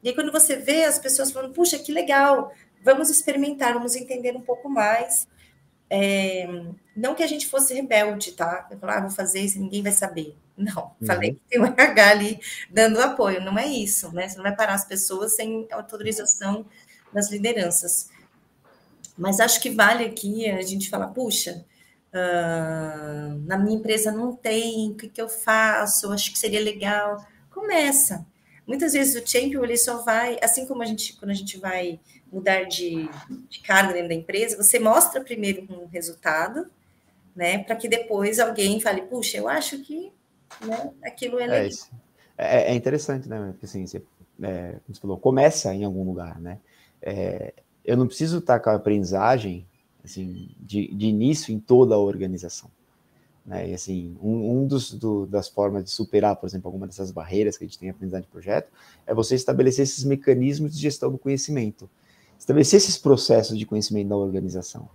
[0.02, 2.50] E aí, quando você vê as pessoas falando, puxa, que legal,
[2.82, 5.28] vamos experimentar, vamos entender um pouco mais.
[5.90, 6.48] É,
[6.96, 8.66] não que a gente fosse rebelde, tá?
[8.70, 10.34] Eu falar, ah, vou fazer isso, ninguém vai saber.
[10.56, 11.06] Não, uhum.
[11.06, 12.40] falei que tem um RH ali
[12.70, 14.28] dando apoio, não é isso, né?
[14.28, 16.64] Você não vai parar as pessoas sem autorização
[17.12, 18.08] das lideranças.
[19.16, 21.66] Mas acho que vale aqui a gente falar, puxa,
[22.12, 26.12] Uh, na minha empresa não tem, o que, que eu faço?
[26.12, 27.24] Acho que seria legal.
[27.50, 28.26] Começa.
[28.66, 31.98] Muitas vezes o champion ele só vai, assim como a gente, quando a gente vai
[32.30, 33.08] mudar de,
[33.48, 36.70] de cargo dentro da empresa, você mostra primeiro um resultado,
[37.34, 37.58] né?
[37.64, 40.12] Para que depois alguém fale, puxa, eu acho que
[40.60, 41.70] né, aquilo é, é legal.
[42.38, 43.48] É, é interessante, né?
[43.52, 44.02] Porque assim, você,
[44.42, 46.58] é, você falou, começa em algum lugar, né?
[47.00, 47.52] É,
[47.84, 49.66] eu não preciso estar com a aprendizagem
[50.04, 52.70] assim, de, de início em toda a organização.
[53.44, 53.70] Né?
[53.70, 57.56] E assim, um, um dos, do, das formas de superar, por exemplo, alguma dessas barreiras
[57.56, 58.70] que a gente tem em aprendizagem de projeto,
[59.06, 61.88] é você estabelecer esses mecanismos de gestão do conhecimento,
[62.38, 64.88] estabelecer esses processos de conhecimento da organização.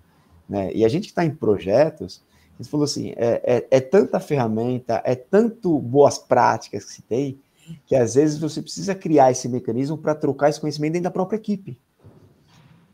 [0.47, 0.71] Né?
[0.73, 2.21] E a gente que está em projetos,
[2.57, 7.01] a gente falou assim, é, é, é, tanta ferramenta, é tanto boas práticas que se
[7.01, 7.39] tem,
[7.85, 11.37] que às vezes você precisa criar esse mecanismo para trocar esse conhecimento dentro da própria
[11.37, 11.77] equipe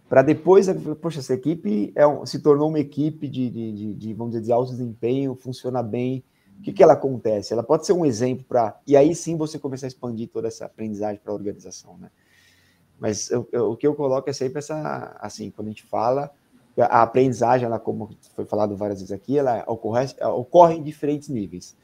[0.10, 0.68] para depois,
[1.02, 4.52] poxa, essa equipe é um, se tornou uma equipe de, de, de, vamos dizer, de
[4.52, 6.24] alto desempenho, funciona bem.
[6.60, 7.52] O que, que ela acontece?
[7.52, 8.80] Ela pode ser um exemplo para.
[8.86, 12.10] E aí sim você começar a expandir toda essa aprendizagem para a organização, né?
[13.00, 16.32] Mas eu, eu, o que eu coloco é sempre essa, assim, quando a gente fala,
[16.78, 21.76] a aprendizagem, ela, como foi falado várias vezes aqui, ela ocorre, ocorre em diferentes níveis.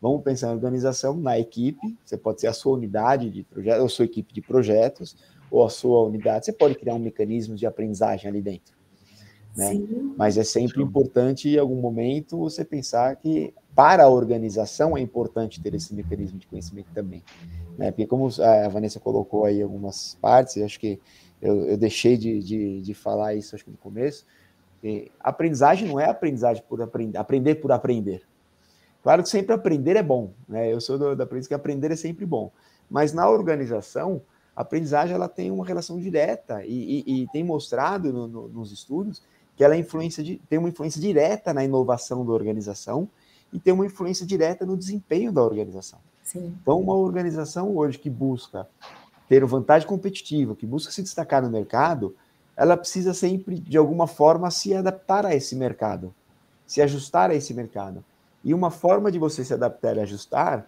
[0.00, 3.88] Vamos pensar em organização, na equipe, você pode ser a sua unidade de projeto, ou
[3.88, 5.16] sua equipe de projetos,
[5.50, 8.76] ou a sua unidade, você pode criar um mecanismo de aprendizagem ali dentro.
[9.56, 9.72] Né?
[10.16, 15.60] Mas é sempre importante, em algum momento, você pensar que para a organização é importante
[15.60, 17.24] ter esse mecanismo de conhecimento também.
[17.76, 17.90] Né?
[17.90, 21.00] Porque, como a Vanessa colocou aí algumas partes, eu acho que
[21.40, 24.26] eu, eu deixei de, de, de, falar isso acho que no começo,
[25.20, 28.22] aprendizagem não é aprendizagem por aprender, aprender por aprender.
[29.02, 30.72] Claro que sempre aprender é bom, né?
[30.72, 32.50] Eu sou da premissa que aprender é sempre bom.
[32.90, 34.22] Mas na organização,
[34.58, 38.72] a aprendizagem ela tem uma relação direta e, e, e tem mostrado no, no, nos
[38.72, 39.22] estudos
[39.56, 43.08] que ela influência de, tem uma influência direta na inovação da organização
[43.52, 46.00] e tem uma influência direta no desempenho da organização.
[46.24, 46.56] Sim.
[46.60, 48.68] Então, uma organização hoje que busca
[49.28, 52.16] ter vantagem competitiva, que busca se destacar no mercado,
[52.56, 56.12] ela precisa sempre, de alguma forma, se adaptar a esse mercado,
[56.66, 58.04] se ajustar a esse mercado.
[58.42, 60.66] E uma forma de você se adaptar e ajustar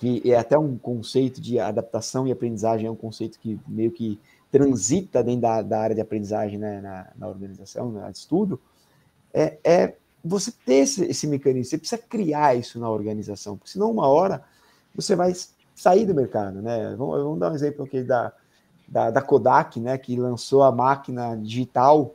[0.00, 4.18] que é até um conceito de adaptação e aprendizagem, é um conceito que meio que
[4.50, 8.58] transita dentro da, da área de aprendizagem né, na, na organização, na estudo,
[9.30, 9.94] é, é
[10.24, 14.42] você ter esse, esse, mecanismo, você precisa criar isso na organização, porque senão uma hora
[14.94, 15.34] você vai
[15.76, 16.94] sair do mercado, né?
[16.96, 18.32] Vamos, vamos dar um exemplo aqui da,
[18.88, 22.14] da, da, Kodak, né, que lançou a máquina digital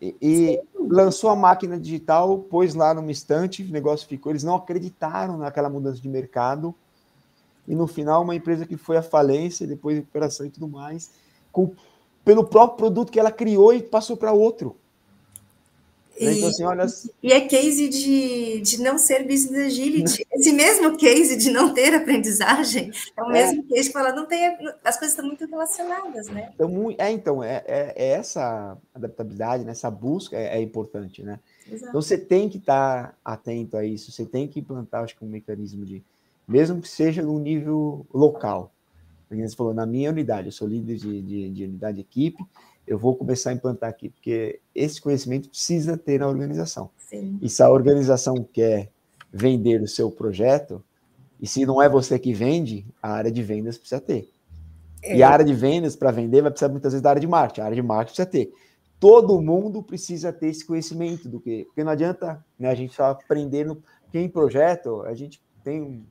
[0.00, 4.54] e, e lançou a máquina digital, pôs lá numa estante, o negócio ficou, eles não
[4.54, 6.74] acreditaram naquela mudança de mercado,
[7.66, 11.10] e no final uma empresa que foi à falência, depois recuperação e tudo mais,
[11.52, 11.72] com,
[12.24, 14.76] pelo próprio produto que ela criou e passou para outro.
[16.20, 16.32] Né?
[16.32, 16.86] Então, assim, olha...
[17.22, 20.26] E é case de, de não ser business agility.
[20.32, 23.32] Esse mesmo case de não ter aprendizagem é o é.
[23.32, 24.46] mesmo case que fala, não tem,
[24.82, 26.50] as coisas estão muito relacionadas, né?
[26.54, 31.38] Então, é, então, é, é, é essa adaptabilidade, né, essa busca é, é importante, né?
[31.70, 31.90] Exato.
[31.90, 35.28] Então você tem que estar atento a isso, você tem que implantar, acho que, um
[35.28, 36.02] mecanismo de
[36.46, 38.72] mesmo que seja no nível local.
[39.28, 42.44] Você falou, na minha unidade, eu sou líder de, de, de unidade de equipe,
[42.86, 46.90] eu vou começar a implantar aqui, porque esse conhecimento precisa ter na organização.
[46.96, 47.38] Sim.
[47.42, 48.90] E se a organização quer
[49.32, 50.82] vender o seu projeto,
[51.40, 54.30] e se não é você que vende, a área de vendas precisa ter.
[55.02, 55.16] É.
[55.16, 57.60] E a área de vendas, para vender, vai precisar muitas vezes da área de marketing.
[57.60, 58.52] A área de marketing precisa ter.
[58.98, 61.64] Todo mundo precisa ter esse conhecimento do que.
[61.64, 63.82] Porque não adianta né, a gente só aprender no.
[64.02, 66.06] Porque em projeto, a gente tem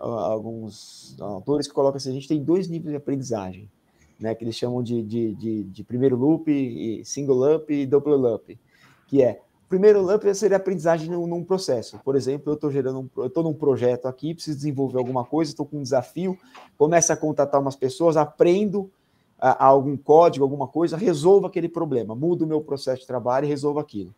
[0.00, 3.70] alguns autores que colocam assim: a gente tem dois níveis de aprendizagem,
[4.18, 8.14] né, que eles chamam de, de, de, de primeiro loop, e single loop e double
[8.14, 8.58] loop,
[9.06, 9.40] que é
[9.70, 12.00] primeiro loop seria aprendizagem num, num, processo.
[12.04, 15.52] Por exemplo, eu estou gerando um, eu estou num projeto aqui, preciso desenvolver alguma coisa,
[15.52, 16.36] estou com um desafio,
[16.76, 18.90] começo a contatar umas pessoas, aprendo
[19.38, 23.46] a, a algum código, alguma coisa, resolvo aquele problema, mudo o meu processo de trabalho
[23.46, 24.12] e resolvo aquilo.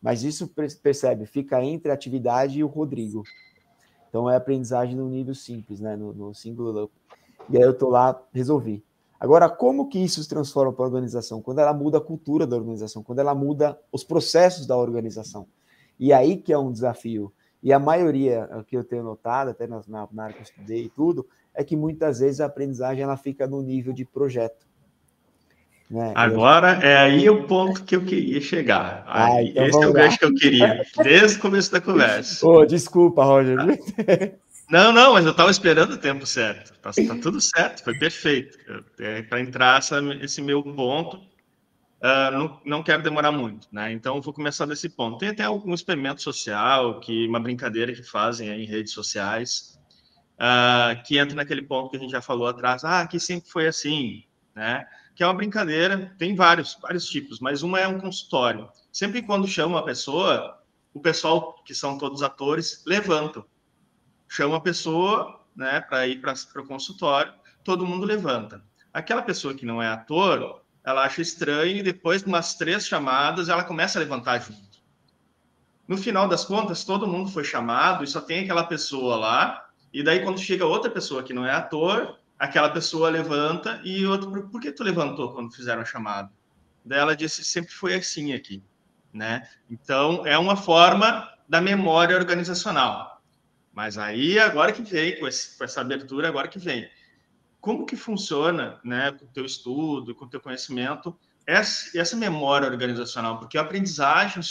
[0.00, 3.24] Mas isso percebe, fica entre a atividade e o Rodrigo.
[4.08, 5.96] Então é aprendizagem no nível simples, né?
[5.96, 6.92] No, no single loop.
[7.50, 8.84] E aí eu estou lá, resolvi.
[9.18, 11.42] Agora, como que isso se transforma para a organização?
[11.42, 15.46] Quando ela muda a cultura da organização, quando ela muda os processos da organização.
[15.98, 17.32] E aí que é um desafio.
[17.60, 19.82] E a maioria, que eu tenho notado, até na,
[20.12, 23.48] na área que eu estudei e tudo, é que muitas vezes a aprendizagem ela fica
[23.48, 24.67] no nível de projeto.
[25.90, 26.12] Né?
[26.14, 26.88] Agora eu...
[26.88, 29.04] é aí o ponto que eu queria chegar.
[29.06, 32.46] Ah, então esse é o gancho que eu queria, desde o começo da conversa.
[32.46, 33.56] Oh, desculpa, Roger.
[34.70, 36.74] Não, não, mas eu estava esperando o tempo certo.
[36.74, 38.58] Está tá tudo certo, foi perfeito.
[39.00, 43.90] É, Para entrar essa, esse meu ponto, uh, não, não quero demorar muito, né?
[43.90, 45.16] Então, vou começar desse ponto.
[45.16, 49.80] Tem até algum experimento social, que uma brincadeira que fazem em redes sociais,
[50.34, 52.84] uh, que entra naquele ponto que a gente já falou atrás.
[52.84, 54.22] Ah, que sempre foi assim,
[54.54, 54.86] né?
[55.18, 58.70] Que é uma brincadeira, tem vários, vários tipos, mas uma é um consultório.
[58.90, 60.62] Sempre quando chama a pessoa,
[60.94, 63.44] o pessoal, que são todos atores, levantam
[64.28, 67.32] chama a pessoa né, para ir para o consultório,
[67.64, 68.62] todo mundo levanta.
[68.92, 73.48] Aquela pessoa que não é ator, ela acha estranho e depois de umas três chamadas
[73.48, 74.78] ela começa a levantar junto.
[75.86, 79.66] No final das contas, todo mundo foi chamado e só tem aquela pessoa lá.
[79.90, 84.48] E daí, quando chega outra pessoa que não é ator, aquela pessoa levanta e outro,
[84.48, 86.30] por que tu levantou quando fizeram a chamada?
[86.84, 88.62] Daí ela disse, sempre foi assim aqui,
[89.12, 89.48] né?
[89.68, 93.20] Então, é uma forma da memória organizacional.
[93.72, 96.88] Mas aí, agora que vem, com, esse, com essa abertura, agora que vem.
[97.60, 101.16] Como que funciona, né, com o teu estudo, com o teu conhecimento,
[101.46, 103.38] essa, essa memória organizacional?
[103.38, 104.42] Porque a aprendizagem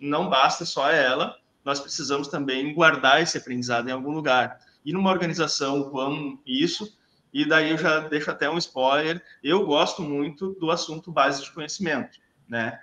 [0.00, 4.58] não basta só ela, nós precisamos também guardar esse aprendizado em algum lugar.
[4.84, 6.94] E numa organização como isso,
[7.34, 11.50] e daí eu já deixo até um spoiler, eu gosto muito do assunto base de
[11.50, 12.78] conhecimento, né?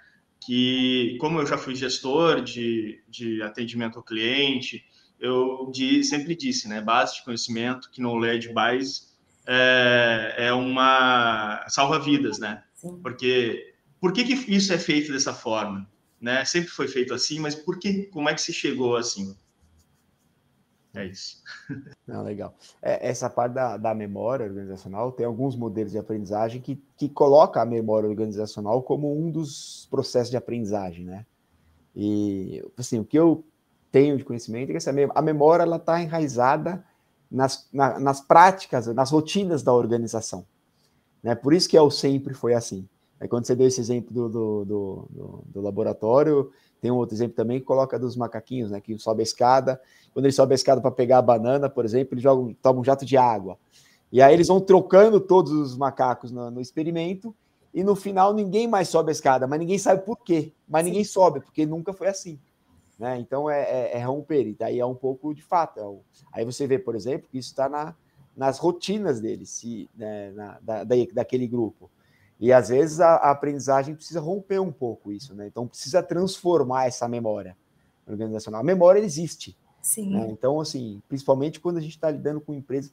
[0.45, 4.84] Que, como eu já fui gestor de, de atendimento ao cliente,
[5.18, 6.82] eu de, sempre disse, né?
[6.82, 9.04] Base de conhecimento, que knowledge base
[9.47, 12.62] é, é uma salva vidas, né?
[12.74, 12.99] Sim.
[13.02, 15.89] Porque por que, que isso é feito dessa forma?
[16.20, 16.43] Né?
[16.43, 18.04] Sempre foi feito assim, mas por que?
[18.08, 19.34] Como é que se chegou assim?
[20.94, 21.42] É isso.
[22.06, 22.54] Não, legal.
[22.82, 27.62] É, essa parte da, da memória organizacional tem alguns modelos de aprendizagem que, que coloca
[27.62, 31.26] a memória organizacional como um dos processos de aprendizagem, né?
[31.96, 33.44] E assim, o que eu
[33.92, 36.84] tenho de conhecimento é que essa, a memória ela está enraizada
[37.30, 40.46] nas, na, nas práticas, nas rotinas da organização.
[41.24, 41.36] Né?
[41.36, 42.88] Por isso que é o sempre foi assim.
[43.22, 46.51] Aí quando você deu esse exemplo do, do, do, do, laboratório,
[46.82, 48.82] tem um outro exemplo também que coloca dos macaquinhos, né?
[48.82, 49.80] Que sobe a escada.
[50.11, 52.84] Quando ele sobe a escada para pegar a banana, por exemplo, ele joga, toma um
[52.84, 53.59] jato de água.
[54.11, 57.34] E aí eles vão trocando todos os macacos no, no, experimento,
[57.72, 60.51] e no final ninguém mais sobe a escada, mas ninguém sabe por quê.
[60.67, 60.89] Mas Sim.
[60.89, 62.39] ninguém sobe, porque nunca foi assim.
[62.97, 63.19] Né?
[63.19, 65.80] Então é, é, é, romper, e daí é um pouco de fato.
[65.80, 66.01] É o,
[66.34, 67.95] aí você vê, por exemplo, que isso está na,
[68.36, 71.89] nas rotinas deles, se, né, na, da, daquele grupo.
[72.42, 75.46] E às vezes a, a, aprendizagem precisa romper um pouco isso, né?
[75.46, 77.56] Então precisa transformar essa memória
[78.08, 78.62] organizacional.
[78.62, 79.56] A memória existe.
[79.80, 80.10] Sim.
[80.10, 80.28] Né?
[80.32, 82.92] Então, assim, principalmente quando a gente está lidando com empresas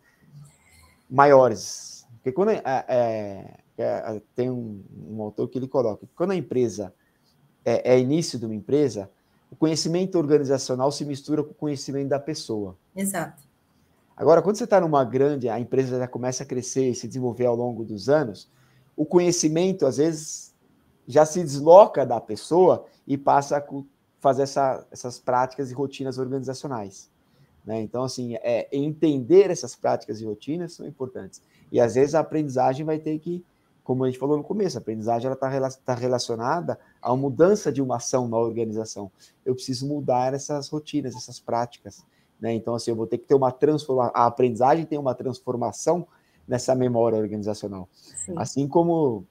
[1.09, 2.07] maiores.
[2.17, 6.93] Porque quando é, é, é, tem um, um, autor que ele coloca quando a empresa
[7.65, 9.11] é, é início de uma empresa,
[9.51, 12.77] o conhecimento organizacional se mistura com o conhecimento da pessoa.
[12.95, 13.43] Exato.
[14.15, 17.47] Agora, quando você está numa grande, a empresa já começa a crescer e se desenvolver
[17.47, 18.51] ao longo dos anos,
[18.99, 20.53] o conhecimento, às vezes,
[21.07, 23.65] já se desloca da pessoa e passa a
[24.19, 27.09] fazer essa, essas práticas e rotinas organizacionais.
[27.65, 27.81] Né?
[27.81, 31.41] Então, assim, é, entender essas práticas e rotinas são importantes.
[31.71, 33.45] E, às vezes, a aprendizagem vai ter que
[33.85, 37.97] como a gente falou no começo, a aprendizagem está tá relacionada à mudança de uma
[37.97, 39.11] ação na organização.
[39.47, 42.05] Eu preciso mudar essas rotinas, essas práticas.
[42.39, 42.53] Né?
[42.53, 44.13] Então, assim, eu vou ter que ter uma transformação.
[44.15, 46.07] A aprendizagem tem uma transformação
[46.49, 47.89] nessa memória organizacional.
[47.93, 48.33] Sim.
[48.37, 49.27] Assim como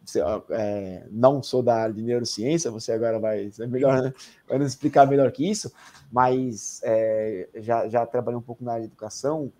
[0.52, 4.14] é, não sou da área de neurociência, você agora vai é melhor, né?
[4.48, 5.74] vai nos explicar melhor que isso,
[6.12, 9.52] mas é, já, já trabalhei um pouco na área de educação,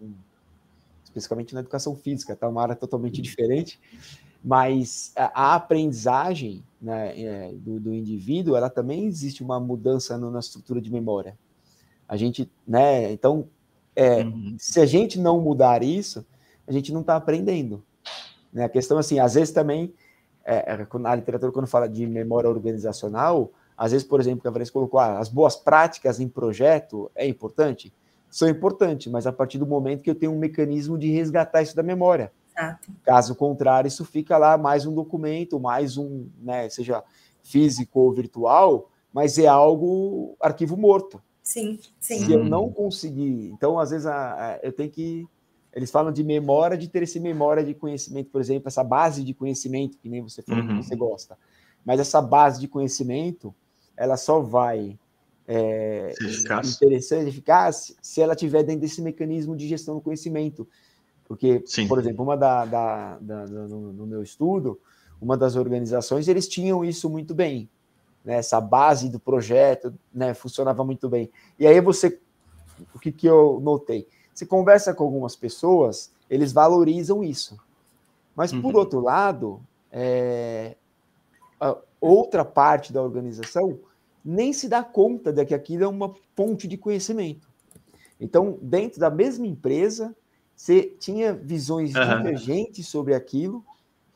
[1.04, 3.80] especificamente na educação física, tá uma área totalmente diferente,
[4.44, 10.30] mas a, a aprendizagem né, é, do, do, indivíduo, ela também existe uma mudança no,
[10.30, 11.36] na estrutura de memória.
[12.08, 13.50] A gente, né, então,
[13.96, 14.56] é, uhum.
[14.60, 16.24] se a gente não mudar isso,
[16.68, 17.84] a gente não está aprendendo.
[18.52, 18.66] Né?
[18.66, 19.94] A questão, assim, às vezes também,
[20.46, 24.52] é, é a literatura, quando fala de memória organizacional, às vezes, por exemplo, que a
[24.52, 27.94] Vanessa colocou, ah, as boas práticas em projeto é importante?
[28.30, 31.76] São importantes, mas a partir do momento que eu tenho um mecanismo de resgatar isso
[31.76, 32.32] da memória.
[32.58, 32.92] Exato.
[33.04, 37.04] Caso contrário, isso fica lá mais um documento, mais um, né, seja
[37.44, 41.22] físico ou virtual, mas é algo arquivo morto.
[41.44, 42.26] Sim, sim.
[42.26, 45.26] Se eu não conseguir, então às vezes a, a, eu tenho que
[45.78, 49.32] eles falam de memória, de ter esse memória de conhecimento, por exemplo, essa base de
[49.32, 50.80] conhecimento, que nem você falou uhum.
[50.80, 51.38] que você gosta.
[51.86, 53.54] Mas essa base de conhecimento,
[53.96, 54.98] ela só vai
[55.48, 56.16] é,
[56.66, 60.68] interessante, eficaz, se ela tiver dentro desse mecanismo de gestão do conhecimento.
[61.26, 61.88] Porque, Sim.
[61.88, 64.80] por exemplo, uma da, da, da, da no, no, meu estudo,
[65.22, 67.70] uma das organizações, eles tinham isso muito bem.
[68.26, 68.38] Né?
[68.38, 71.30] Essa base do projeto né, funcionava muito bem.
[71.60, 72.20] E aí você,
[72.96, 74.08] o que, que eu notei?
[74.38, 77.58] Você conversa com algumas pessoas, eles valorizam isso.
[78.36, 78.82] Mas, por uhum.
[78.82, 79.60] outro lado,
[79.92, 80.76] é,
[82.00, 83.80] outra parte da organização
[84.24, 87.50] nem se dá conta de que aquilo é uma fonte de conhecimento.
[88.22, 90.16] Então, dentro da mesma empresa,
[90.56, 92.18] você tinha visões uhum.
[92.18, 93.66] divergentes sobre aquilo,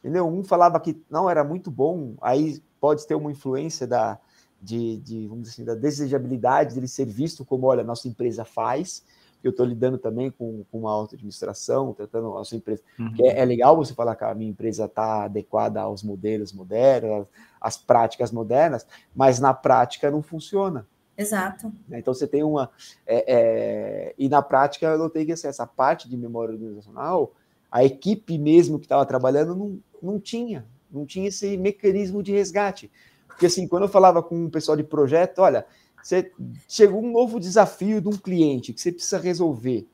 [0.04, 0.28] entendeu?
[0.28, 4.20] Um falava que não era muito bom, aí pode ter uma influência da,
[4.62, 9.04] de, de vamos dizer assim, da desejabilidade dele ser visto como, olha, nossa empresa faz,
[9.44, 12.82] eu estou lidando também com, com uma auto-administração, tratando a sua empresa.
[13.00, 13.14] Uhum.
[13.20, 17.28] É, é, legal você falar que a minha empresa está adequada aos modelos modernos,
[17.60, 18.86] às práticas modernas,
[19.16, 20.88] mas na prática não funciona.
[21.18, 21.72] Exato.
[21.88, 22.70] Né, então você tem uma.
[23.06, 27.34] É, é, e na prática eu notei que assim, essa parte de memória organizacional,
[27.72, 32.92] a equipe mesmo que estava trabalhando não, não tinha, não tinha esse mecanismo de resgate.
[33.28, 35.66] Porque assim, quando eu falava com o pessoal de projeto, olha,
[36.02, 36.32] você
[36.68, 39.88] chegou um novo desafio de um cliente que você precisa resolver,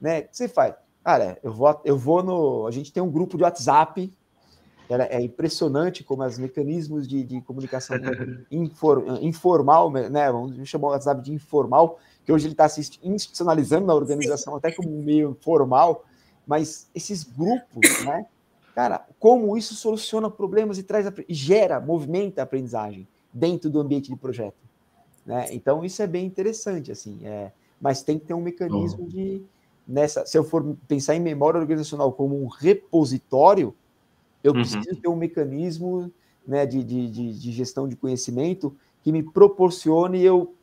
[0.00, 0.20] né?
[0.20, 0.74] O que você faz?
[1.04, 2.66] Cara, eu vou, eu vou no.
[2.66, 4.12] A gente tem um grupo de WhatsApp.
[4.90, 7.96] É impressionante como os mecanismos de, de comunicação
[8.50, 10.32] infor, informal, né?
[10.32, 14.72] Vamos chamar o WhatsApp de informal, que hoje ele está se institucionalizando na organização até
[14.72, 16.06] como meio formal,
[16.46, 18.26] mas esses grupos, né?
[18.74, 24.10] Cara, como isso soluciona problemas e traz e gera, movimenta a aprendizagem dentro do ambiente
[24.10, 24.67] de projeto.
[25.28, 25.44] Né?
[25.50, 29.08] Então, isso é bem interessante, assim, é, mas tem que ter um mecanismo uhum.
[29.08, 29.42] de.
[29.86, 33.74] Nessa, se eu for pensar em memória organizacional como um repositório,
[34.42, 34.60] eu uhum.
[34.60, 36.10] preciso ter um mecanismo
[36.46, 40.54] né, de, de, de, gestão de conhecimento que me proporcione eu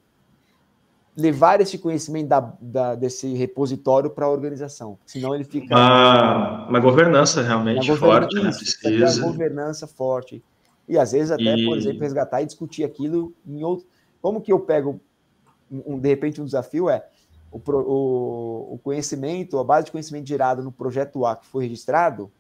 [1.16, 4.98] levar esse conhecimento da, da desse repositório para a organização.
[5.06, 5.76] Senão ele fica.
[5.76, 8.50] Uma, uma governança realmente uma forte, né?
[8.50, 9.22] Precisa.
[9.22, 10.44] Uma governança forte.
[10.88, 11.66] E às vezes até, e...
[11.66, 13.86] por exemplo, resgatar e discutir aquilo em outro.
[14.26, 15.00] Como que eu pego,
[15.70, 17.08] um, de repente, um desafio é
[17.52, 22.32] o, o, o conhecimento, a base de conhecimento gerada no projeto A que foi registrado,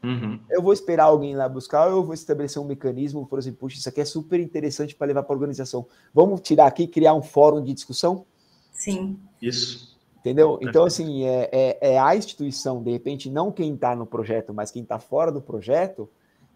[0.00, 0.38] Uhum.
[0.48, 3.78] Eu vou esperar alguém lá buscar ou eu vou estabelecer um mecanismo, por exemplo, puxa,
[3.78, 5.88] isso aqui é super interessante para levar para a organização.
[6.14, 8.24] Vamos tirar aqui e criar um fórum de discussão?
[8.70, 9.18] Sim.
[9.42, 9.98] Isso.
[10.20, 10.56] Entendeu?
[10.62, 14.70] Então, assim, é, é, é a instituição, de repente, não quem está no projeto, mas
[14.70, 16.08] quem está fora do projeto,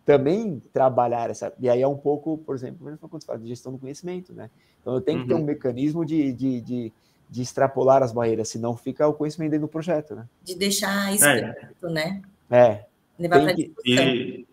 [0.05, 1.53] também trabalhar essa.
[1.61, 4.50] E aí é um pouco, por exemplo, quando você fala de gestão do conhecimento, né?
[4.80, 5.22] Então eu tenho uhum.
[5.24, 5.44] que ter um uhum.
[5.44, 6.92] mecanismo de, de, de,
[7.30, 10.26] de, extrapolar as barreiras, senão fica o conhecimento dentro do projeto, né?
[10.42, 11.90] De deixar escrito, é.
[11.90, 12.22] né?
[12.50, 12.84] É.
[13.18, 13.84] Levar para discussão.
[13.84, 14.46] E,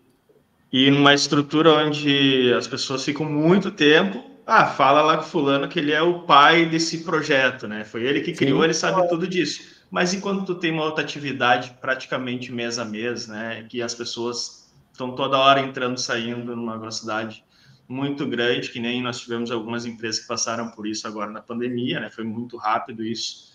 [0.72, 4.30] e numa estrutura onde as pessoas ficam muito tempo.
[4.46, 7.84] Ah, fala lá com fulano que ele é o pai desse projeto, né?
[7.84, 8.64] Foi ele que criou, Sim.
[8.64, 9.80] ele sabe tudo disso.
[9.90, 13.64] Mas enquanto tu tem uma outra atividade praticamente mês a mês, né?
[13.68, 14.59] Que as pessoas
[15.00, 17.42] estão toda hora entrando saindo numa velocidade
[17.88, 21.98] muito grande, que nem nós tivemos algumas empresas que passaram por isso agora na pandemia,
[21.98, 22.10] né?
[22.10, 23.50] Foi muito rápido isso.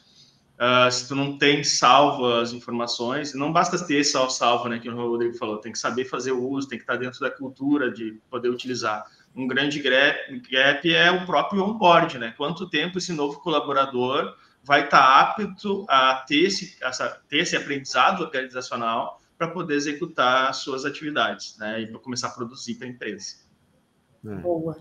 [0.55, 4.79] Uh, se tu não tem salvo as informações, não basta ter só salvo, né?
[4.79, 7.29] Que o Rodrigo falou, tem que saber fazer o uso, tem que estar dentro da
[7.29, 9.05] cultura de poder utilizar.
[9.35, 12.33] Um grande gap é o próprio onboard, né?
[12.35, 18.21] Quanto tempo esse novo colaborador vai estar apto a ter esse, essa, ter esse aprendizado
[18.21, 21.81] organizacional para poder executar suas atividades, né?
[21.81, 23.35] E para começar a produzir para a empresa.
[24.25, 24.35] É.
[24.35, 24.77] Boa.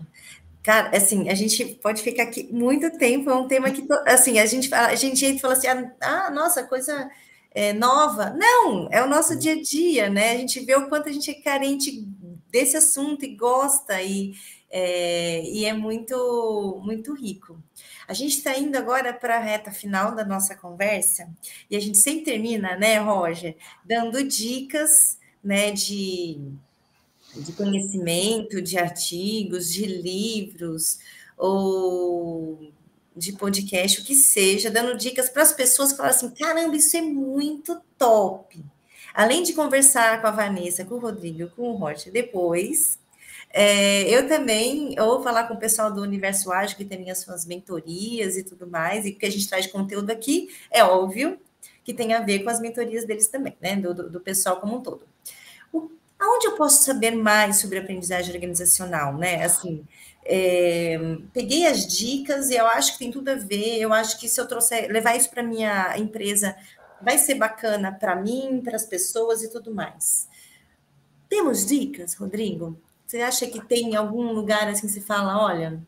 [0.63, 4.45] Cara, assim, a gente pode ficar aqui muito tempo, é um tema que, assim, a
[4.47, 5.67] gente fala, a gente fala assim,
[6.01, 7.07] ah, nossa, coisa
[7.51, 8.31] é, nova.
[8.31, 10.31] Não, é o nosso dia a dia, né?
[10.31, 12.03] A gente vê o quanto a gente é carente
[12.49, 14.33] desse assunto e gosta, e,
[14.77, 17.57] é, e é muito, muito rico.
[18.05, 21.29] A gente está indo agora para a reta final da nossa conversa,
[21.71, 23.55] e a gente sempre termina, né, Roger,
[23.85, 26.41] dando dicas né, de,
[27.37, 30.99] de conhecimento, de artigos, de livros,
[31.37, 32.69] ou
[33.15, 36.97] de podcast, o que seja, dando dicas para as pessoas que falam assim: caramba, isso
[36.97, 38.61] é muito top.
[39.13, 42.99] Além de conversar com a Vanessa, com o Rodrigo, com o Roger depois,
[43.57, 47.45] é, eu também, ou falar com o pessoal do Universo Ágil, que tem as suas
[47.45, 51.39] mentorias e tudo mais, e que a gente traz conteúdo aqui, é óbvio
[51.81, 53.77] que tem a ver com as mentorias deles também, né?
[53.77, 55.07] Do, do, do pessoal como um todo.
[55.71, 55.89] O,
[56.19, 59.45] aonde eu posso saber mais sobre aprendizagem organizacional, né?
[59.45, 59.85] Assim,
[60.25, 60.99] é,
[61.31, 63.77] peguei as dicas e eu acho que tem tudo a ver.
[63.79, 66.57] Eu acho que se eu trouxer, levar isso para minha empresa,
[67.01, 70.27] vai ser bacana para mim, para as pessoas e tudo mais.
[71.29, 72.77] Temos dicas, Rodrigo?
[73.15, 75.81] Você acha que tem algum lugar assim que se fala, olha,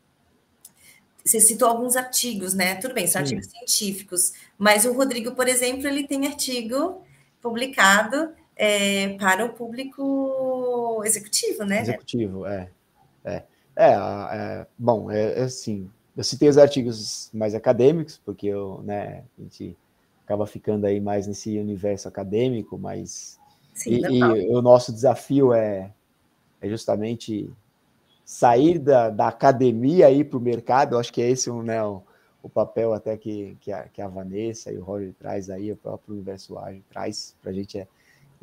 [1.22, 2.76] você citou alguns artigos, né?
[2.76, 3.36] Tudo bem, são Sim.
[3.36, 7.02] artigos científicos, mas o Rodrigo, por exemplo, ele tem artigo
[7.42, 11.82] publicado é, para o público executivo, né?
[11.82, 12.72] Executivo, é.
[13.26, 13.44] É,
[13.76, 19.26] é, é bom, é, é, assim, eu citei os artigos mais acadêmicos, porque eu, né,
[19.38, 19.76] a gente
[20.24, 23.38] acaba ficando aí mais nesse universo acadêmico, mas
[23.74, 25.92] Sim, e, e o nosso desafio é,
[26.62, 27.50] é justamente
[28.26, 31.84] sair da, da academia e ir para o mercado, eu acho que é esse né,
[31.84, 32.02] o,
[32.44, 35.78] o papel até que, que, a, que a Vanessa e o Roger traz aí, o
[35.78, 37.88] próprio universo ágil traz para a gente, é,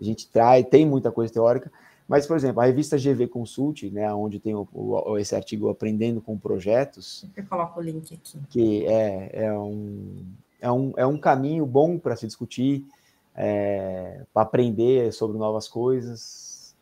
[0.00, 1.70] a gente traz, tem muita coisa teórica,
[2.06, 6.20] mas, por exemplo, a revista GV Consult, né, onde tem o, o, esse artigo Aprendendo
[6.20, 7.26] com Projetos.
[7.34, 8.38] Eu coloco o link aqui.
[8.50, 10.24] Que é, é, um,
[10.60, 12.86] é, um, é um caminho bom para se discutir,
[13.34, 16.74] é, para aprender sobre novas coisas.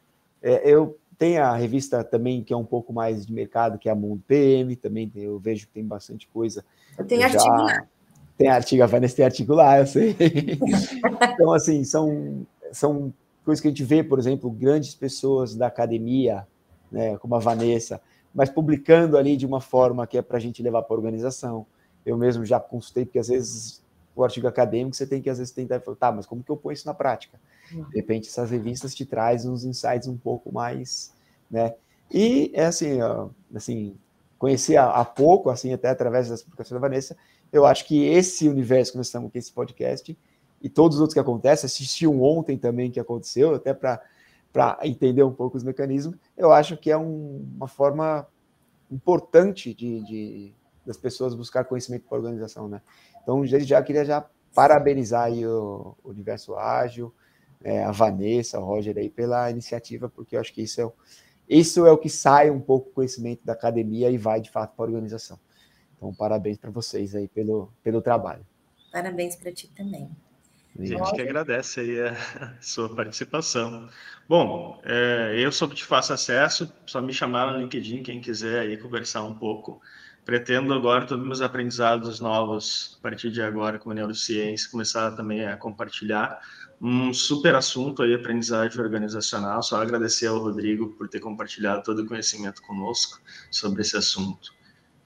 [0.43, 3.93] É, eu tenho a revista também, que é um pouco mais de mercado, que é
[3.93, 6.65] a Mundo PM, também eu vejo que tem bastante coisa.
[6.99, 7.87] Eu artigo lá.
[8.37, 10.17] Tem artigo, a Vanessa tem artigo lá, eu sei.
[11.33, 13.15] então, assim, são, são
[13.45, 16.45] coisa que a gente vê, por exemplo, grandes pessoas da academia,
[16.91, 18.01] né, como a Vanessa,
[18.35, 21.65] mas publicando ali de uma forma que é para a gente levar para a organização.
[22.05, 23.81] Eu mesmo já consultei, porque às vezes
[24.17, 26.57] o artigo acadêmico você tem que às vezes tentar falar, tá, mas como que eu
[26.57, 27.39] ponho isso na prática?
[27.73, 27.85] Uhum.
[27.91, 31.13] De repente essas revistas te trazem uns insights um pouco mais,
[31.51, 31.75] né?
[32.11, 32.99] E é assim,
[33.55, 33.97] assim,
[34.39, 37.17] conhecer há pouco, assim, até através das publicações da Vanessa,
[37.53, 40.19] eu acho que esse universo que nós estamos aqui, esse podcast,
[40.61, 45.23] e todos os outros que acontecem, assisti um ontem também que aconteceu, até para entender
[45.23, 48.27] um pouco os mecanismos, eu acho que é um, uma forma
[48.91, 50.53] importante de, de,
[50.85, 52.83] das pessoas buscar conhecimento para a organização, né?
[53.23, 57.13] Então, já, já queria já parabenizar o, o Universo Ágil,
[57.65, 60.93] é, a Vanessa, o Roger aí pela iniciativa, porque eu acho que isso é, o,
[61.49, 64.75] isso é o que sai um pouco do conhecimento da academia e vai de fato
[64.75, 65.39] para a organização.
[65.97, 68.45] Então, parabéns para vocês aí pelo, pelo trabalho.
[68.91, 70.11] Parabéns para ti também.
[70.79, 73.89] A gente que agradece aí a sua participação.
[74.29, 78.77] Bom, é, eu sou de fácil acesso, só me chamar no LinkedIn, quem quiser aí
[78.79, 79.81] conversar um pouco.
[80.25, 85.11] Pretendo agora todos os meus aprendizados novos, a partir de agora, com a neurociência, começar
[85.13, 86.41] também a compartilhar
[86.81, 89.63] um super assunto aí, aprendizagem organizacional.
[89.63, 93.21] Só agradecer ao Rodrigo por ter compartilhado todo o conhecimento conosco
[93.51, 94.53] sobre esse assunto.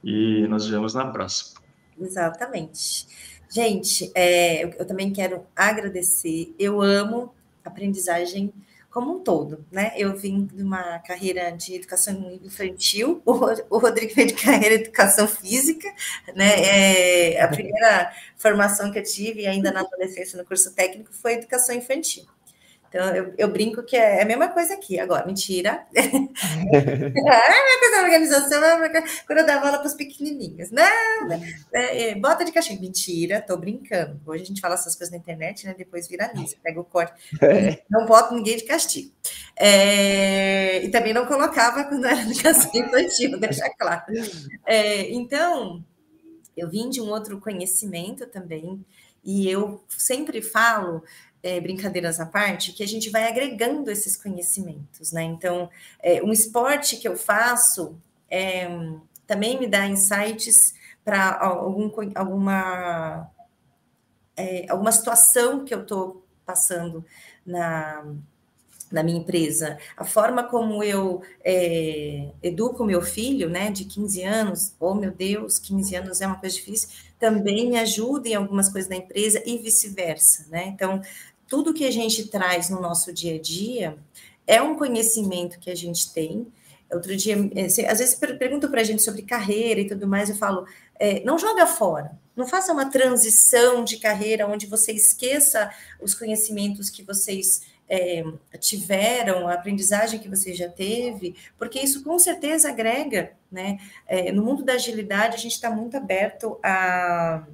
[0.03, 1.61] E nos vemos na próxima.
[1.99, 3.07] Exatamente.
[3.49, 6.55] Gente, é, eu, eu, também quero agradecer.
[6.59, 8.53] Eu amo aprendizagem
[8.97, 9.92] como um todo, né?
[9.94, 13.32] Eu vim de uma carreira de educação infantil, o,
[13.76, 15.86] Rodrigo veio de carreira de educação física,
[16.34, 17.34] né?
[17.34, 21.74] É, a primeira formação que eu tive ainda na adolescência no curso técnico foi educação
[21.74, 22.24] infantil.
[22.97, 24.99] Então, eu, eu, brinco que é, é a mesma coisa aqui.
[24.99, 25.86] Agora, mentira.
[25.94, 30.70] é a mesma coisa da organização, é quando eu dava aula para os pequenininhos.
[30.70, 31.38] Nada.
[31.74, 32.80] É, é, bota de caixinha.
[32.80, 34.18] Mentira, tô brincando.
[34.24, 35.74] Hoje a gente fala essas coisas na internet, né?
[35.76, 37.12] Depois viraliza, pega o corte.
[37.42, 37.82] É.
[37.90, 39.12] Não bota ninguém de castigo.
[39.55, 44.05] É, e também não colocava quando era educação infantil, deixa claro.
[44.66, 45.84] É, então,
[46.57, 48.82] eu vim de um outro conhecimento também,
[49.26, 51.03] e eu sempre falo
[51.47, 55.22] é, brincadeiras à parte, que a gente vai agregando esses conhecimentos, né?
[55.22, 55.70] Então,
[56.03, 57.97] é, um esporte que eu faço
[58.28, 58.68] é,
[59.28, 60.74] também me dá insights
[61.05, 63.30] para algum, alguma,
[64.36, 67.05] é, alguma situação que eu estou passando
[67.47, 68.05] na,
[68.90, 74.74] na minha empresa, a forma como eu é, educo meu filho, né, de 15 anos,
[74.80, 76.88] oh meu Deus, 15 anos é uma coisa difícil,
[77.18, 80.66] também me ajuda em algumas coisas da empresa e vice-versa, né?
[80.66, 81.01] Então,
[81.49, 83.99] tudo que a gente traz no nosso dia a dia
[84.47, 86.47] é um conhecimento que a gente tem.
[86.90, 90.36] Outro dia, é, às vezes perguntam para a gente sobre carreira e tudo mais, eu
[90.36, 90.66] falo,
[90.99, 95.70] é, não joga fora, não faça uma transição de carreira onde você esqueça
[96.01, 98.24] os conhecimentos que vocês é,
[98.59, 103.78] tiveram, a aprendizagem que você já teve, porque isso com certeza agrega, né?
[104.07, 107.44] É, no mundo da agilidade, a gente está muito aberto a,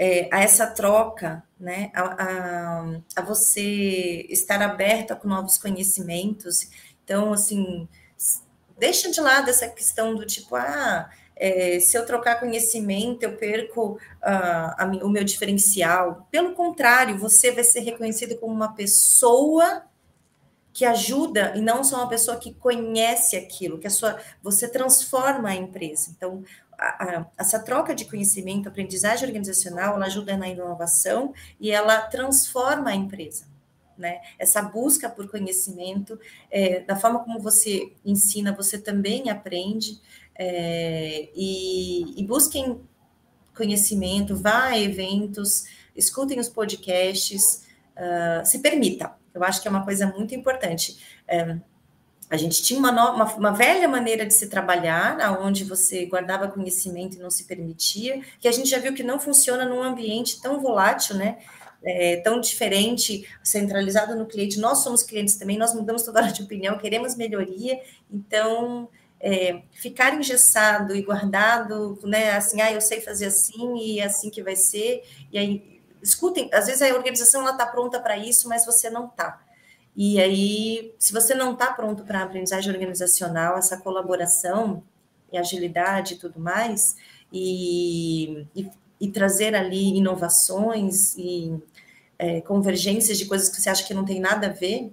[0.00, 1.90] é, a essa troca, né?
[1.92, 6.70] A, a, a, você estar aberta com novos conhecimentos.
[7.04, 7.86] Então, assim,
[8.78, 13.92] deixa de lado essa questão do tipo, ah, é, se eu trocar conhecimento, eu perco
[13.92, 16.26] uh, a, o meu diferencial.
[16.30, 19.84] Pelo contrário, você vai ser reconhecido como uma pessoa
[20.72, 25.48] que ajuda e não só uma pessoa que conhece aquilo, que a sua você transforma
[25.48, 26.12] a empresa.
[26.16, 26.44] Então,
[26.78, 32.90] a, a, essa troca de conhecimento, aprendizagem organizacional, ela ajuda na inovação e ela transforma
[32.90, 33.44] a empresa.
[33.98, 34.20] Né?
[34.38, 36.18] Essa busca por conhecimento,
[36.50, 40.00] é, da forma como você ensina, você também aprende.
[40.34, 42.80] É, e, e, busquem
[43.54, 45.64] conhecimento, vá a eventos,
[45.94, 49.19] escutem os podcasts, uh, se permita.
[49.34, 50.98] Eu acho que é uma coisa muito importante.
[51.26, 51.56] É,
[52.30, 57.16] a gente tinha uma, uma, uma, velha maneira de se trabalhar, aonde você guardava conhecimento
[57.16, 60.60] e não se permitia, que a gente já viu que não funciona num ambiente tão
[60.60, 61.38] volátil, né?
[61.82, 64.60] É, tão diferente, centralizado no cliente.
[64.60, 68.88] Nós somos clientes também, nós mudamos toda hora de opinião, queremos melhoria, então
[69.20, 74.30] é, ficar engessado e guardado, né, assim, ah, eu sei fazer assim e é assim
[74.30, 78.64] que vai ser, e aí, escutem, às vezes a organização está pronta para isso, mas
[78.64, 79.40] você não está.
[79.96, 84.82] E aí, se você não está pronto para a aprendizagem organizacional, essa colaboração
[85.32, 86.96] e agilidade e tudo mais,
[87.32, 88.70] e, e,
[89.00, 91.60] e trazer ali inovações e
[92.18, 94.92] é, convergências de coisas que você acha que não tem nada a ver,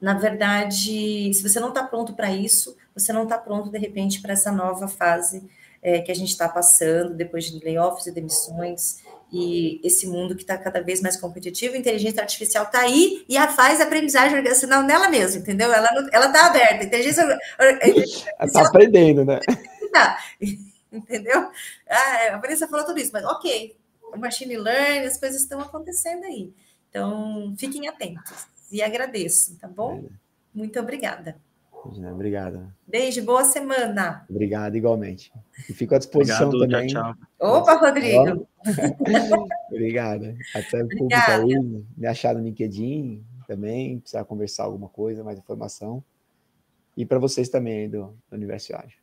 [0.00, 4.20] na verdade, se você não está pronto para isso, você não está pronto, de repente,
[4.20, 5.48] para essa nova fase
[5.82, 9.02] é, que a gente está passando, depois de layoffs e demissões,
[9.32, 13.36] e esse mundo que está cada vez mais competitivo, a inteligência artificial está aí e
[13.36, 15.72] a faz a aprendizagem organizacional nela mesma, entendeu?
[15.72, 17.38] Ela ela está aberta, a inteligência,
[18.40, 19.40] está aprendendo, né?
[19.92, 20.18] Tá,
[20.92, 21.48] entendeu?
[21.88, 23.74] Ah, a Vanessa falou tudo isso, mas ok,
[24.12, 26.52] o machine learning, as coisas estão acontecendo aí.
[26.90, 30.04] Então, fiquem atentos e agradeço, tá bom?
[30.04, 30.10] É.
[30.52, 31.36] Muito obrigada.
[32.12, 32.72] Obrigado.
[32.86, 34.24] Beijo, boa semana.
[34.28, 35.32] Obrigado, igualmente.
[35.68, 36.88] E fico à disposição Obrigado, também.
[36.88, 37.58] Tchau, tchau.
[37.58, 38.46] Opa, Rodrigo.
[39.70, 40.34] Obrigado.
[40.54, 46.02] Até o público aí, me achar no LinkedIn também, precisar conversar alguma coisa, mais informação.
[46.96, 48.98] E para vocês também aí do, do Universo Ágil.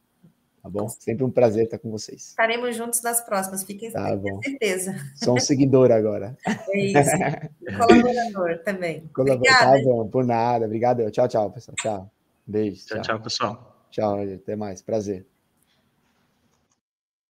[0.62, 0.88] Tá bom?
[0.88, 2.30] Sempre um prazer estar com vocês.
[2.30, 4.96] Estaremos juntos nas próximas, fiquem tá com certeza.
[5.14, 6.38] Sou um seguidor agora.
[6.70, 7.12] É isso.
[7.78, 9.10] Colaborador também.
[9.14, 10.66] Colaborador, tá bom, por nada.
[10.66, 11.10] Obrigado.
[11.12, 11.76] Tchau, tchau, pessoal.
[11.76, 12.12] Tchau.
[12.46, 12.86] Beijo.
[12.86, 13.88] Tchau, tchau, tchau pessoal.
[13.91, 14.82] Tchau, até mais.
[14.82, 15.26] Prazer